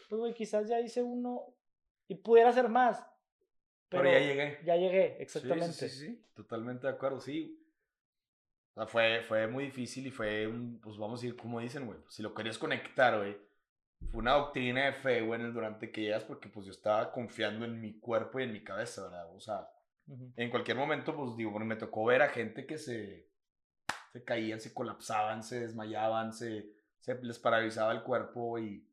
[0.08, 1.52] Pues, güey, quizás ya hice uno
[2.06, 3.04] y pudiera hacer más.
[3.88, 4.60] Pero, ya llegué.
[4.64, 5.72] Ya llegué, exactamente.
[5.72, 7.60] Sí, sí, sí, totalmente de acuerdo, sí.
[8.70, 11.84] O sea, fue, fue muy difícil y fue un, pues vamos a ir, como dicen,
[11.84, 13.36] güey, si lo querías conectar, güey,
[14.12, 17.10] fue una doctrina de fe, güey, en el durante que llegas, porque pues yo estaba
[17.10, 19.34] confiando en mi cuerpo y en mi cabeza, ¿verdad?
[19.34, 19.68] O sea,
[20.36, 23.28] en cualquier momento, pues digo, me tocó ver a gente que se,
[24.12, 28.86] se caían, se colapsaban, se desmayaban, se, se les paralizaba el cuerpo y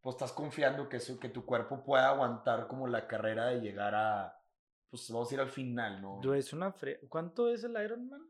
[0.00, 3.94] pues estás confiando que, eso, que tu cuerpo pueda aguantar como la carrera de llegar
[3.94, 4.40] a,
[4.88, 6.34] pues vamos a ir al final, ¿no?
[6.34, 6.74] Es una
[7.08, 8.22] ¿Cuánto es el Ironman?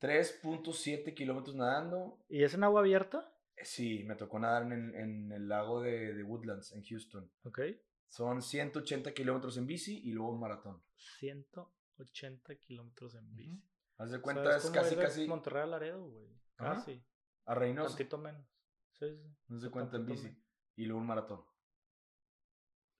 [0.00, 2.18] 3.7 kilómetros nadando.
[2.28, 3.32] ¿Y es en agua abierta?
[3.62, 7.30] Sí, me tocó nadar en, en el lago de, de, Woodlands, en Houston.
[7.44, 7.60] Ok.
[8.08, 10.82] Son 180 kilómetros en bici y luego un maratón.
[11.18, 13.62] 180 kilómetros en bici.
[13.98, 15.26] Haz de cuenta, es, casi, casi.
[15.26, 16.28] Monterrey a Laredo, güey.
[16.56, 17.04] Casi.
[17.46, 17.88] A Reynosa.
[17.88, 18.46] Un poquito menos.
[18.92, 19.36] Sí, sí.
[19.50, 20.44] Haz de cuenta en bici.
[20.76, 21.44] Y luego un maratón.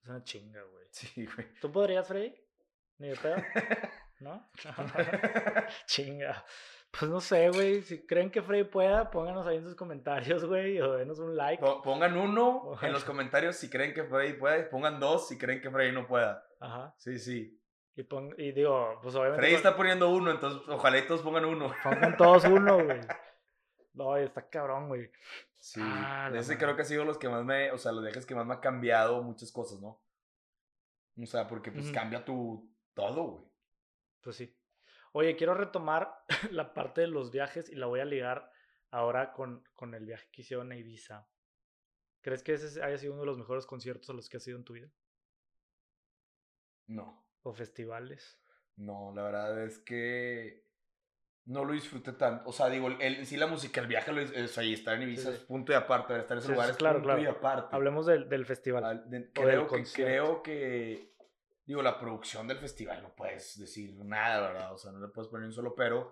[0.01, 0.87] Es una chinga, güey.
[0.91, 1.53] Sí, güey.
[1.59, 2.33] ¿Tú podrías, Freddy?
[2.99, 3.35] Ni de pedo.
[4.19, 4.49] ¿No?
[5.87, 6.45] chinga.
[6.97, 7.81] Pues no sé, güey.
[7.81, 10.79] Si creen que Freddy pueda, pónganos ahí en sus comentarios, güey.
[10.79, 11.61] O denos un like.
[11.83, 14.63] pongan uno en los comentarios si creen que Freddy puede.
[14.63, 16.45] Pongan dos si creen que Freddy no pueda.
[16.61, 16.95] Ajá.
[16.97, 17.61] Sí, sí.
[17.95, 19.41] Y, pon, y digo, pues obviamente.
[19.41, 21.73] Freddy está poniendo uno, entonces ojalá y todos pongan uno.
[21.81, 22.99] Pongan todos uno, güey.
[23.93, 25.09] No, está cabrón, güey.
[25.57, 25.79] Sí.
[25.81, 27.71] Ah, ese creo que ha sido los que más me.
[27.71, 30.01] O sea, los viajes que más me ha cambiado muchas cosas, ¿no?
[31.17, 32.69] O sea, porque pues cambia tu.
[32.93, 33.45] Todo, güey.
[34.21, 34.57] Pues sí.
[35.13, 38.51] Oye, quiero retomar la parte de los viajes y la voy a ligar
[38.91, 41.27] ahora con, con el viaje que hicieron a Ibiza.
[42.21, 44.57] ¿Crees que ese haya sido uno de los mejores conciertos a los que has ido
[44.57, 44.89] en tu vida?
[46.87, 47.24] No.
[47.45, 48.39] ¿O festivales?
[48.75, 50.65] No, la verdad es que
[51.45, 52.49] no lo disfruté tanto.
[52.49, 55.29] O sea, digo, el, sí la música, el viaje, lo, o sea, estar en Ibiza
[55.29, 57.75] es punto y aparte, estar en ese lugar es claro, punto y aparte.
[57.75, 59.05] Hablemos del, del festival.
[59.33, 61.15] creo, que, creo que
[61.65, 64.73] Digo, la producción del festival no puedes decir nada, ¿verdad?
[64.73, 66.11] O sea, no le puedes poner un solo pero.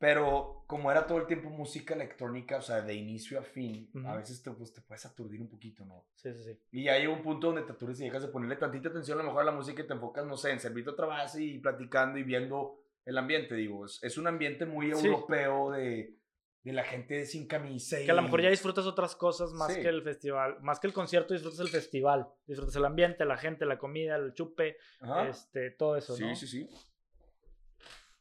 [0.00, 4.16] Pero como era todo el tiempo música electrónica, o sea, de inicio a fin, a
[4.16, 6.06] veces te, pues, te puedes aturdir un poquito, ¿no?
[6.14, 6.58] Sí, sí, sí.
[6.72, 9.22] Y ya hay un punto donde te aturdes y dejas de ponerle tantita atención a
[9.22, 11.58] lo mejor a la música y te enfocas, no sé, en servirte otra base y
[11.58, 13.84] platicando y viendo el ambiente, digo.
[13.84, 16.20] Es, un ambiente muy europeo de
[16.62, 18.00] de la gente sin camisa.
[18.00, 18.04] Y...
[18.04, 20.92] Que a lo mejor ya disfrutas otras cosas más que el festival, más que el
[20.92, 24.76] concierto, disfrutas el festival, disfrutas el ambiente, la gente, la comida, el chupe,
[25.28, 26.34] este, todo eso, sí, ¿no?
[26.34, 26.68] Sí, sí,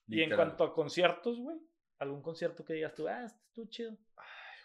[0.07, 1.57] Y en cuanto a conciertos, güey,
[1.99, 3.91] algún concierto que digas tú, ah, este estuvo chido.
[4.15, 4.59] Ay,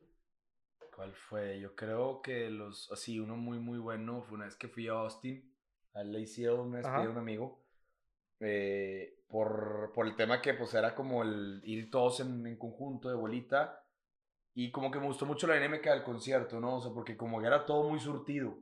[0.00, 0.90] güey.
[0.94, 1.60] ¿Cuál fue?
[1.60, 4.92] Yo creo que los, así, uno muy, muy bueno fue una vez que fui a
[4.92, 5.54] Austin,
[5.94, 7.64] al ACL, una vez un amigo.
[8.40, 13.08] Eh, por, por, el tema que pues era como el ir todos en, en, conjunto
[13.08, 13.84] de bolita
[14.54, 16.76] y como que me gustó mucho la dinámica del concierto, ¿no?
[16.76, 18.58] O sea, porque como que era todo muy surtido.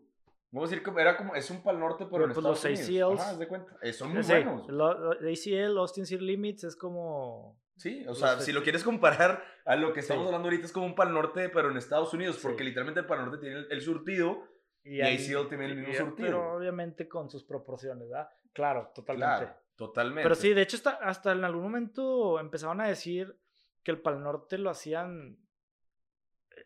[0.52, 2.88] Vamos a decir que era como, es un pal norte, pero, en pues Estados los
[2.88, 3.20] Unidos.
[3.20, 3.76] ACLs, de cuenta.
[3.80, 4.68] Eh, son muy buenos.
[4.68, 7.58] ACL, Austin City Limits, es como...
[7.76, 10.86] Sí, o sea, si lo quieres comparar a lo que estamos hablando ahorita, es como
[10.86, 14.44] un pal norte, pero en Estados Unidos, porque literalmente el pal norte tiene el, surtido
[14.84, 16.28] y, y ACL tiene el mismo surtido.
[16.28, 18.28] Pero obviamente con sus proporciones, ¿verdad?
[18.52, 19.46] Claro, totalmente.
[19.46, 19.62] Claro.
[19.76, 20.22] Totalmente.
[20.22, 23.36] Pero sí, de hecho, hasta, hasta en algún momento empezaron a decir
[23.82, 25.38] que el Pal Norte lo hacían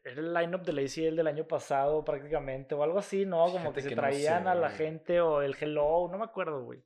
[0.04, 3.50] era el lineup del ACL del año pasado prácticamente o algo así, ¿no?
[3.50, 6.82] Como que se traían a la gente o el Hello, no me acuerdo, güey.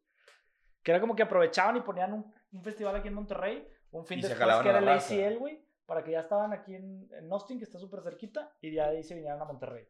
[0.83, 4.29] Que era como que aprovechaban y ponían un, festival aquí en Monterrey, un fin de
[4.29, 7.65] después que era el ACL, güey, para que ya estaban aquí en, en Austin, que
[7.65, 9.87] está súper cerquita, y de ahí se vinieron a Monterrey.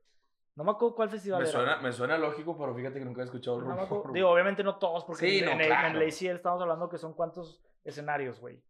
[0.56, 1.58] No me acuerdo cuál festival me era.
[1.58, 5.04] Suena, me suena lógico, pero fíjate que nunca he escuchado no Digo, obviamente no todos,
[5.04, 8.62] porque en, el, ACL estamos hablando que son cuántos escenarios, güey.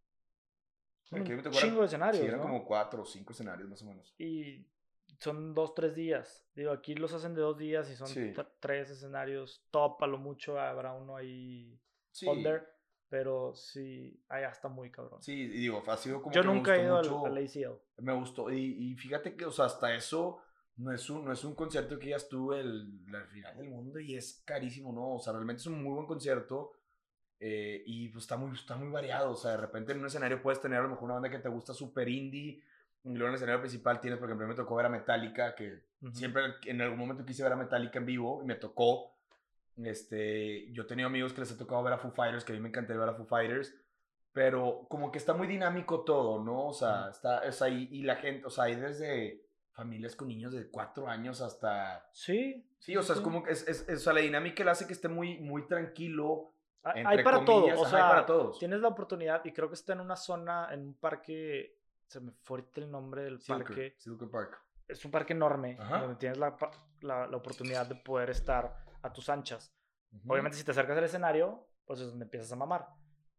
[1.11, 2.21] Un chingo de escenarios.
[2.21, 4.15] Sí, eran como cuatro o cinco escenarios más o menos.
[4.17, 4.65] Y
[5.19, 6.47] son dos, tres días.
[6.55, 8.09] Digo, aquí los hacen de dos días y son
[8.59, 11.79] tres escenarios top, a lo mucho habrá uno ahí
[12.11, 12.27] sí.
[13.09, 15.21] pero sí, allá está muy cabrón.
[15.21, 16.33] Sí, y digo, ha sido como.
[16.33, 17.79] Yo nunca he ido al, ACL.
[17.97, 20.39] Me gustó, y, fíjate que, o sea, hasta eso
[20.77, 23.99] no es un, no es un concierto que ya estuvo el, la final del mundo
[23.99, 25.15] y es carísimo, ¿no?
[25.15, 26.71] O sea, realmente es un muy buen concierto.
[27.43, 29.31] Eh, y pues está muy, está muy variado.
[29.31, 31.39] O sea, de repente en un escenario puedes tener a lo mejor una banda que
[31.39, 32.61] te gusta súper indie.
[33.03, 35.81] Y luego en el escenario principal tienes, por ejemplo, me tocó ver a Metallica, que
[36.13, 39.15] siempre en algún momento quise ver a Metallica en vivo y me tocó.
[39.77, 42.55] Este, yo he tenido amigos que les ha tocado ver a Foo Fighters, que a
[42.55, 43.73] mí me encantaría ver a Foo Fighters.
[44.33, 46.67] Pero como que está muy dinámico todo, ¿no?
[46.67, 50.53] O sea, está, es ahí, y la gente, o sea, hay desde familias con niños
[50.53, 52.07] de cuatro años hasta...
[52.13, 52.65] Sí.
[52.77, 54.93] Sí, o sea, es como que es, es, o sea, la dinámica le hace que
[54.93, 58.59] esté muy, muy tranquilo, hay para todos, o sea, para todos.
[58.59, 61.77] Tienes la oportunidad y creo que está en una zona, en un parque,
[62.07, 63.95] se me fue el nombre del parque.
[64.31, 64.61] Park.
[64.87, 66.57] Es un parque enorme donde tienes la,
[67.01, 69.73] la, la, oportunidad de poder estar a tus anchas.
[70.27, 72.87] Obviamente si te acercas al escenario, pues es donde empiezas a mamar.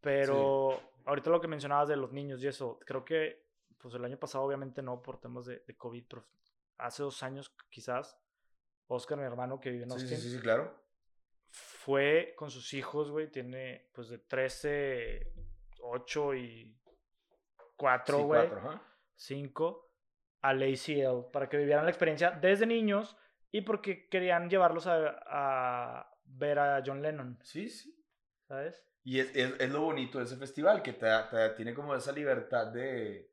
[0.01, 3.45] Pero ahorita lo que mencionabas de los niños y eso, creo que
[3.79, 6.25] pues el año pasado obviamente no por temas de, de COVID, pero
[6.79, 8.17] hace dos años quizás,
[8.87, 10.17] Oscar, mi hermano que vive en Austin.
[10.17, 10.82] Sí, sí, sí, claro
[11.85, 15.33] fue con sus hijos, güey, tiene pues de 13,
[15.81, 16.77] 8 y
[17.77, 18.49] 4, güey.
[19.17, 19.91] 5
[20.43, 23.17] al ACL para que vivieran la experiencia desde niños
[23.51, 27.39] y porque querían llevarlos a, ver a John Lennon.
[27.43, 27.95] Sí, sí.
[28.47, 28.85] ¿Sabes?
[29.05, 31.09] Y es, es, lo bonito de ese festival, que te,
[31.57, 33.33] tiene como esa libertad de,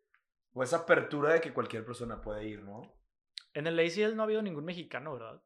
[0.54, 2.82] o esa apertura de que cualquier persona puede ir, ¿no?
[3.54, 5.42] En el ACL no ha habido ningún mexicano, ¿verdad?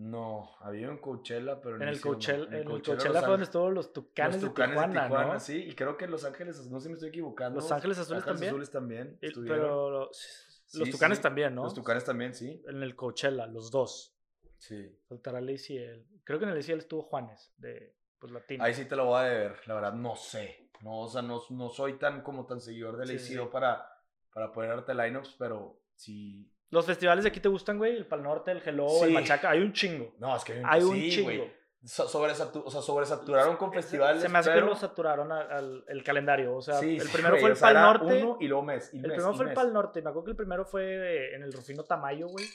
[0.00, 3.92] No, había un Coachella, pero en el Coachella, en el Coachella, fue donde estuvo los
[3.92, 5.38] Tucanes, los tucanes de, Tijuana, ¿no?
[5.38, 7.60] Sí, y creo que Los Ángeles, no sé si me estoy equivocando.
[7.60, 8.48] Los Ángeles Azules también.
[8.48, 9.18] Azules también.
[9.46, 11.64] pero los, Tucanes también, ¿no?
[11.64, 12.62] Los Tucanes también, sí.
[12.66, 14.16] En el Coachella, los dos.
[14.56, 14.90] Sí.
[15.06, 16.06] Faltará ACL.
[16.24, 18.64] Creo que en el ACL estuvo Juanes, de pues latino.
[18.64, 20.70] Ahí sí te lo voy a deber, la verdad, no sé.
[20.80, 23.86] No, o sea, no, no soy tan como tan seguidor del sí, para,
[24.32, 28.22] para poder darte lineups, pero sí los festivales de aquí te gustan, güey, el Pal
[28.22, 30.14] Norte, el Hello, el Machaca, hay un chingo.
[30.18, 31.46] No, es que hay un, hay un chingo.
[31.82, 34.22] sobre, o sea, sobresaturaron con festivales.
[34.22, 36.54] Se me hace que lo saturaron al, el calendario.
[36.56, 38.24] O sea, el primero fue el Pal Norte.
[38.24, 38.94] Uno y luego mes.
[38.94, 40.00] el primero fue el Pal Norte.
[40.00, 42.46] Me acuerdo que el primero fue en el Rufino Tamayo, güey.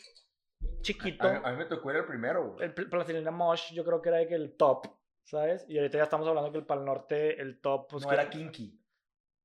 [0.81, 1.27] Chiquito.
[1.27, 2.63] A, mí me tocó ir el primero, güey.
[2.63, 4.87] El Plastilina Mosh, yo creo que era el top,
[5.23, 5.65] ¿sabes?
[5.67, 7.87] Y ahorita ya estamos hablando que el Pal Norte, el top.
[7.89, 8.79] Pues, no, era Kinky.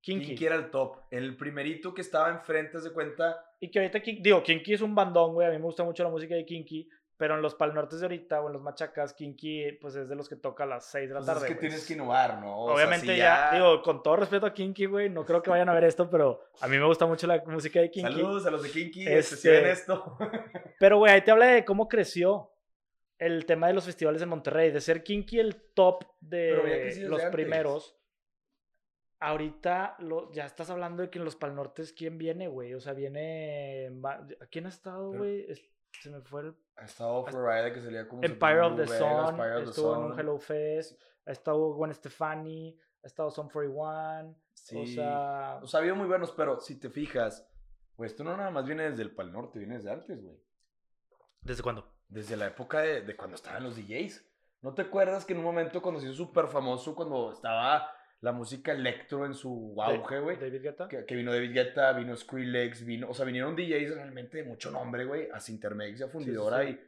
[0.01, 0.45] Kinky.
[0.45, 0.97] era el top.
[1.11, 3.45] El primerito que estaba enfrente, de cuenta.
[3.61, 5.47] Y que ahorita, digo, Kinky es un bandón, güey.
[5.47, 6.89] A mí me gusta mucho la música de Kinky.
[7.17, 10.27] Pero en los palnortes de ahorita o en los machacas, Kinky, pues es de los
[10.27, 11.41] que toca a las 6 de la tarde.
[11.41, 12.61] Pues es que tienes que innovar, ¿no?
[12.61, 15.85] Obviamente ya, digo, con todo respeto a Kinky, güey, no creo que vayan a ver
[15.85, 18.11] esto, pero a mí me gusta mucho la música de Kinky.
[18.11, 20.17] Saludos a los de Kinky, este, si ven esto.
[20.81, 22.53] pero, güey, ahí te habla de cómo creció
[23.19, 28.00] el tema de los festivales en Monterrey, de ser Kinky el top de los primeros
[29.23, 32.73] Ahorita lo, ya estás hablando de que en los Palnortes, ¿quién viene, güey?
[32.73, 33.93] O sea, viene.
[34.51, 35.47] ¿Quién ha estado, güey?
[36.01, 36.57] Se me fue el.
[36.77, 38.25] Ha estado Florida, que salía como.
[38.25, 39.41] Empire of the Sun.
[39.63, 40.99] Estuvo en un Hello Fest.
[41.27, 42.79] Ha estado Gwen Stefani.
[43.03, 44.35] Ha estado Son 41.
[44.55, 44.79] Sí.
[44.79, 45.61] O sea.
[45.63, 47.47] O sea, ha habido muy buenos, pero si te fijas,
[47.97, 50.41] pues tú no nada más vienes desde el Pal Norte, vienes de antes, güey.
[51.43, 51.93] ¿Desde cuándo?
[52.09, 54.25] Desde la época de, de cuando estaban los DJs.
[54.63, 57.91] ¿No te acuerdas que en un momento cuando se hizo súper famoso, cuando estaba
[58.21, 60.39] la música electro en su auge, güey.
[60.39, 60.89] David Guetta.
[60.89, 65.05] Que, vino David Guetta, vino Skrillex, vino, o sea, vinieron DJs realmente de mucho nombre,
[65.05, 66.79] güey, a Sintermex y a Fundidora y...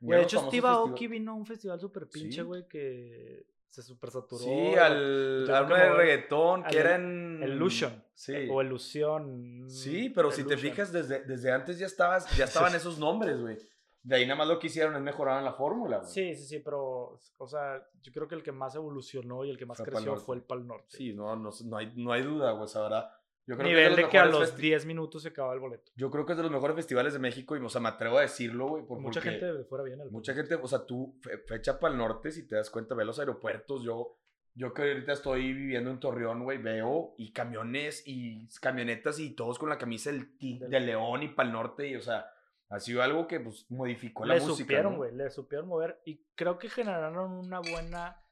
[0.00, 4.42] de hecho, Steve Aoki vino a un festival súper pinche, güey, que se super saturó.
[4.42, 7.40] Sí, al, al de reggaetón, que era en...
[7.44, 8.04] Illusion.
[8.14, 8.48] Sí.
[8.50, 9.66] O Ilusión.
[9.68, 13.58] Sí, pero si te fijas, desde, desde antes ya, estabas, ya estaban esos nombres, güey.
[14.02, 16.02] De ahí nada más lo que hicieron es mejorar la fórmula.
[16.04, 19.58] Sí, sí, sí, pero, o sea, yo creo que el que más evolucionó y el
[19.58, 20.96] que más creció fue el Pal Norte.
[20.96, 23.16] Sí, no, no, no, hay, no hay duda, güey, ahora...
[23.46, 25.90] Yo creo Nivel que de, que a los 10 minutos se acaba el boleto.
[25.96, 28.18] Yo creo que es de los mejores festivales de México y, o sea, me atrevo
[28.18, 28.84] a decirlo, güey.
[29.00, 30.04] Mucha gente de fuera viene.
[30.04, 33.18] Mucha gente, o sea, tú, fecha para el norte, si te das cuenta, ve los
[33.18, 33.82] aeropuertos.
[33.82, 34.18] Yo,
[34.54, 39.58] yo que ahorita estoy viviendo en Torreón, güey, veo y camiones y camionetas y todos
[39.58, 42.30] con la camisa del, de León y Pal Norte y, o sea,
[42.70, 44.50] ha sido algo que, pues, modificó la música.
[44.50, 48.22] Le supieron, güey, le supieron mover y creo que generaron una buena,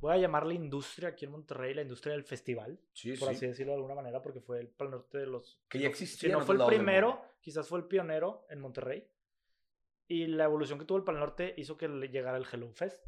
[0.00, 2.80] voy a llamarle industria aquí en Monterrey, la industria del festival,
[3.20, 5.60] por así decirlo de alguna manera, porque fue el Pal Norte de los...
[5.68, 6.28] Que ya existía.
[6.28, 9.08] Si no fue el primero, quizás fue el pionero en Monterrey.
[10.08, 13.04] Y la evolución que tuvo el Pal Norte hizo que llegara el Hello Fest,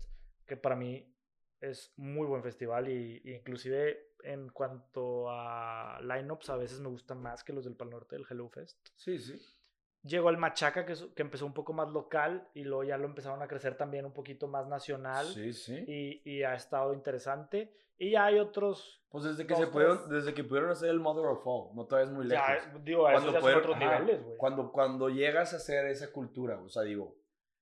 [0.46, 1.12] que para mí
[1.60, 7.42] es muy buen festival y, inclusive en cuanto a lineups a veces me gustan más
[7.42, 8.78] que los del Pal Norte del Hello Fest.
[8.94, 9.40] Sí, sí.
[10.02, 13.42] Llegó el Machaca que, que empezó un poco más local y luego ya lo empezaron
[13.42, 15.26] a crecer también un poquito más nacional.
[15.26, 15.84] Sí, sí.
[15.86, 17.74] Y, y ha estado interesante.
[17.98, 19.02] Y ya hay otros.
[19.10, 22.10] Pues desde que se pudieron, desde que pudieron hacer el Mother of All, no todavía
[22.10, 22.46] es muy lejos.
[22.46, 24.36] Ya, digo, cuando ya otros niveles, güey.
[24.36, 27.16] Cuando, cuando llegas a hacer esa cultura, o sea, digo,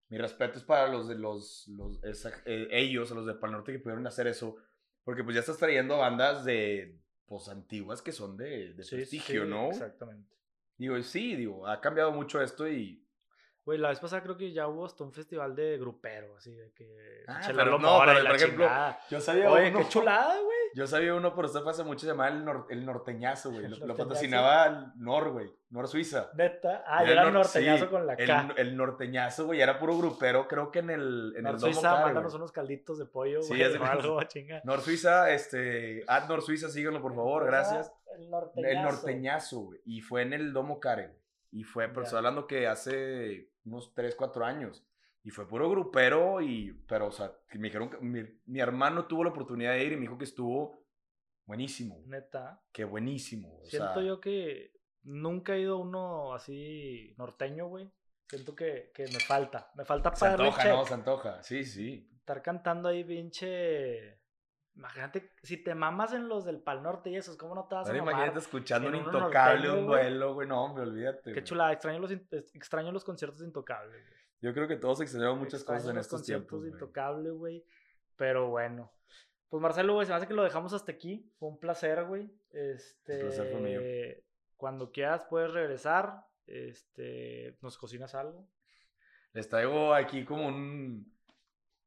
[0.09, 1.99] mi respeto es para los de los, los
[2.45, 4.57] eh, ellos, los de Pal Norte que pudieron hacer eso,
[5.05, 9.69] porque pues ya estás trayendo bandas de, pues antiguas que son de, de prestigio, ¿no?
[9.69, 10.37] Exactamente.
[10.79, 13.06] Digo, sí, digo, ha cambiado mucho esto y
[13.67, 16.71] Güey, la vez pasada creo que ya hubo hasta un festival de grupero, así de
[16.73, 17.25] que.
[17.27, 18.69] Ah, pero no, pero por ejemplo,
[19.11, 20.57] yo sabía Oye, qué chulada, güey.
[20.73, 23.67] Yo sabía uno, pero usted hace mucho, se llamaba el, el norteñazo, güey.
[23.67, 25.53] Lo, patrocinaba Nor, güey.
[25.71, 26.31] Nor Suiza.
[26.35, 26.85] Neta.
[26.87, 28.55] Ah, era, el norteñazo con la K.
[28.57, 29.61] El, norteñazo, güey.
[29.61, 31.35] Era puro grupero, creo que en el.
[31.37, 33.83] En Nor el Suiza, mándanos unos calditos de pollo, sí, güey.
[33.83, 34.61] algo, chinga.
[34.63, 36.05] Nor Suiza, este.
[36.07, 37.93] Ad Nor Suiza, síganlo, por favor, gracias.
[38.17, 38.71] El norteñazo.
[38.71, 39.81] El norteñazo, güey.
[39.85, 41.21] Y fue en el Domo Care, güey.
[41.51, 44.85] Y fue, pero estoy hablando que hace unos 3, 4 años.
[45.23, 49.25] Y fue puro grupero, y, pero, o sea, me dijeron que mi, mi, hermano tuvo
[49.25, 50.87] la oportunidad de ir y me dijo que estuvo
[51.45, 52.01] buenísimo.
[52.07, 52.63] Neta.
[52.73, 53.61] Que buenísimo.
[53.65, 57.91] Siento yo que nunca he ido uno así norteño, güey.
[58.29, 59.71] Siento que, que, me falta.
[59.75, 61.43] Me falta para Se antoja, no, se antoja.
[61.43, 62.09] Sí, sí.
[62.17, 64.21] Estar cantando ahí, pinche
[64.77, 67.89] Imagínate, si te mamas en los del Pal Norte y esos, ¿cómo no te vas
[67.89, 68.13] a mamar?
[68.13, 70.47] Imagínate escuchando un Intocable, un duelo, güey.
[70.47, 71.33] No, hombre, olvídate.
[71.33, 74.15] Qué chula, extraño los, extraño los conciertos de Intocable, güey.
[74.43, 76.51] Yo creo que todos extrañamos muchas cosas en estos tiempos.
[76.51, 77.65] conciertos de Intocable, güey.
[78.17, 78.93] Pero bueno.
[79.49, 81.33] Pues Marcelo, güey, se me hace que lo dejamos hasta aquí.
[81.39, 82.31] Fue un placer, güey.
[82.51, 83.81] Este, un placer fue mío.
[84.57, 86.27] Cuando quieras puedes regresar.
[86.47, 88.47] Este, ¿nos cocinas algo?
[89.33, 91.16] Les traigo aquí como un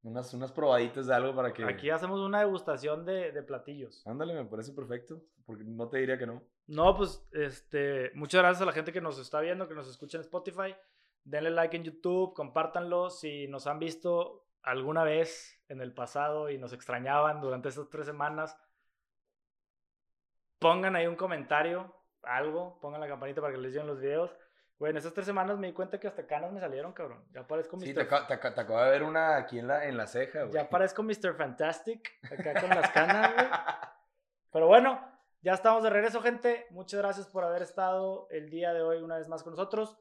[0.04, 1.64] unas, unas probaditas de algo para que...
[1.66, 4.06] Aquí hacemos una degustación de, de platillos.
[4.08, 6.44] Ándale, me parece perfecto, porque no te diría que no.
[6.68, 10.18] No, pues, este, muchas gracias a la gente que nos está viendo, que nos escucha
[10.18, 10.76] en Spotify.
[11.24, 13.10] Denle like en YouTube, compártanlo.
[13.10, 18.06] Si nos han visto alguna vez en el pasado y nos extrañaban durante estas tres
[18.06, 18.58] semanas,
[20.60, 24.36] pongan ahí un comentario, algo, pongan la campanita para que les lleguen los videos.
[24.80, 27.22] Güey, en esas tres semanas me di cuenta que hasta canas me salieron, cabrón.
[27.34, 27.84] Ya parezco Mr.
[27.84, 30.54] Sí, te, te, te, acabo de ver una aquí en la, en la ceja, güey.
[30.54, 31.36] Ya parezco Mr.
[31.36, 33.48] Fantastic, acá con las canas, güey.
[34.54, 35.06] Pero bueno,
[35.42, 36.66] ya estamos de regreso, gente.
[36.70, 39.98] Muchas gracias por haber estado el día de hoy una vez más con nosotros.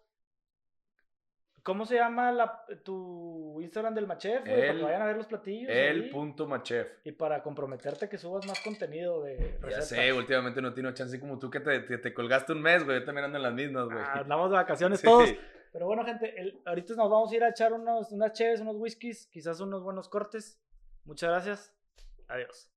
[1.69, 4.41] ¿Cómo se llama la, tu Instagram del Machef?
[4.41, 5.71] para que vayan a ver los platillos.
[5.71, 6.89] El punto Machef.
[7.05, 9.71] Y para comprometerte que subas más contenido de recetas.
[9.71, 13.01] Ya sé, últimamente no tengo chance como tú que te, te, colgaste un mes, güey.
[13.01, 13.99] Yo también ando en las mismas, güey.
[13.99, 15.29] Ah, andamos de vacaciones todos.
[15.71, 19.27] Pero bueno, gente, ahorita nos vamos a ir a echar unos, unas cheves, unos whiskies,
[19.27, 20.59] quizás unos buenos cortes.
[21.05, 21.77] Muchas gracias.
[22.29, 22.71] Adiós.